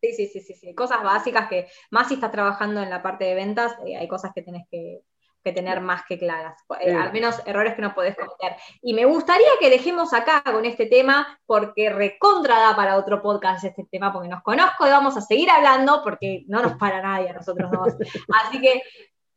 Sí, 0.00 0.12
sí, 0.28 0.40
sí, 0.40 0.54
sí, 0.54 0.74
Cosas 0.74 1.02
básicas 1.02 1.48
que, 1.48 1.66
más 1.90 2.08
si 2.08 2.14
estás 2.14 2.30
trabajando 2.30 2.82
en 2.82 2.90
la 2.90 3.02
parte 3.02 3.24
de 3.24 3.34
ventas, 3.34 3.74
eh, 3.86 3.96
hay 3.96 4.06
cosas 4.06 4.32
que 4.34 4.42
tenés 4.42 4.66
que, 4.70 5.02
que 5.44 5.52
tener 5.52 5.80
más 5.80 6.02
que 6.08 6.18
claras, 6.18 6.58
eh, 6.80 6.94
al 6.94 7.12
menos 7.12 7.40
errores 7.46 7.74
que 7.74 7.82
no 7.82 7.94
podés 7.94 8.16
cometer. 8.16 8.56
Y 8.80 8.94
me 8.94 9.04
gustaría 9.04 9.48
que 9.60 9.68
dejemos 9.68 10.14
acá 10.14 10.42
con 10.42 10.64
este 10.64 10.86
tema, 10.86 11.38
porque 11.46 11.90
recontra 11.90 12.58
da 12.58 12.74
para 12.74 12.96
otro 12.96 13.20
podcast 13.20 13.64
este 13.64 13.84
tema, 13.90 14.12
porque 14.12 14.28
nos 14.28 14.42
conozco 14.42 14.86
y 14.86 14.90
vamos 14.90 15.16
a 15.18 15.20
seguir 15.20 15.50
hablando, 15.50 16.00
porque 16.02 16.44
no 16.48 16.62
nos 16.62 16.76
para 16.78 17.02
nadie 17.02 17.28
a 17.28 17.34
nosotros 17.34 17.70
dos. 17.70 17.94
Así 18.46 18.60
que 18.60 18.82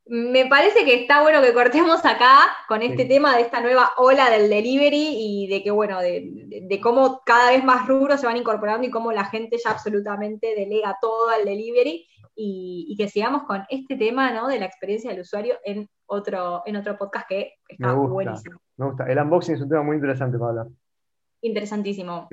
me 0.10 0.46
parece 0.46 0.86
que 0.86 1.02
está 1.02 1.22
bueno 1.22 1.42
que 1.42 1.54
cortemos 1.54 2.04
acá 2.06 2.40
con 2.68 2.82
este 2.82 3.06
tema 3.06 3.36
de 3.36 3.44
esta 3.44 3.62
nueva 3.62 3.92
ola 3.98 4.30
del 4.30 4.50
delivery 4.50 5.16
y 5.18 5.48
de 5.48 5.64
que, 5.64 5.72
bueno, 5.72 6.00
de, 6.00 6.80
cómo 6.82 7.22
cada 7.26 7.52
vez 7.52 7.64
más 7.64 7.88
rubros 7.88 8.20
se 8.20 8.28
van 8.28 8.38
incorporando 8.38 8.88
y 8.88 8.92
cómo 8.92 9.12
la 9.12 9.26
gente 9.26 9.58
ya 9.64 9.72
absolutamente 9.72 10.56
delega 10.56 10.98
todo 11.02 11.30
al 11.30 11.46
delivery 11.46 12.06
y, 12.36 12.96
que 12.98 13.10
sigamos 13.10 13.44
con 13.44 13.64
este 13.70 13.96
tema 13.96 14.32
¿no? 14.32 14.48
de 14.48 14.60
la 14.60 14.66
experiencia 14.66 15.12
del 15.12 15.22
usuario 15.22 15.56
en 15.64 15.90
otro, 16.06 16.64
en 16.66 16.76
otro 16.76 16.98
podcast 16.98 17.28
que 17.28 17.54
está 17.68 17.94
buenísimo. 17.94 18.60
Me 18.78 18.86
gusta. 18.86 19.06
El 19.06 19.18
unboxing 19.20 19.56
es 19.56 19.62
un 19.62 19.70
tema 19.70 19.84
muy 19.84 19.96
interesante 19.96 20.38
para 20.38 20.50
hablar. 20.52 20.68
Interesantísimo. 21.48 22.28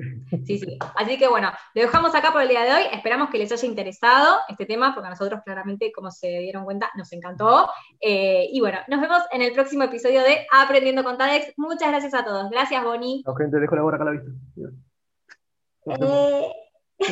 Sí, 0.45 0.59
sí. 0.59 0.77
Así 0.95 1.17
que 1.17 1.27
bueno, 1.27 1.51
lo 1.73 1.81
dejamos 1.81 2.13
acá 2.13 2.31
por 2.31 2.41
el 2.41 2.49
día 2.49 2.63
de 2.63 2.73
hoy. 2.73 2.83
Esperamos 2.91 3.29
que 3.29 3.37
les 3.37 3.51
haya 3.51 3.67
interesado 3.67 4.37
este 4.47 4.65
tema, 4.65 4.93
porque 4.93 5.07
a 5.07 5.11
nosotros 5.11 5.41
claramente, 5.43 5.91
como 5.91 6.11
se 6.11 6.27
dieron 6.39 6.65
cuenta, 6.65 6.89
nos 6.95 7.11
encantó. 7.13 7.69
Eh, 7.99 8.47
y 8.51 8.59
bueno, 8.59 8.79
nos 8.87 9.01
vemos 9.01 9.21
en 9.31 9.41
el 9.41 9.53
próximo 9.53 9.83
episodio 9.83 10.21
de 10.21 10.45
Aprendiendo 10.51 11.03
con 11.03 11.17
TADEX. 11.17 11.53
Muchas 11.57 11.89
gracias 11.89 12.13
a 12.13 12.23
todos. 12.23 12.49
Gracias, 12.49 12.83
Bonnie. 12.83 13.23
La 13.25 13.35
gente, 13.35 13.59
dejo 13.59 13.75
la 13.75 13.83
hora 13.83 13.95
acá 13.95 14.03
a 14.03 14.13
la 14.13 14.19
vista. 14.19 14.31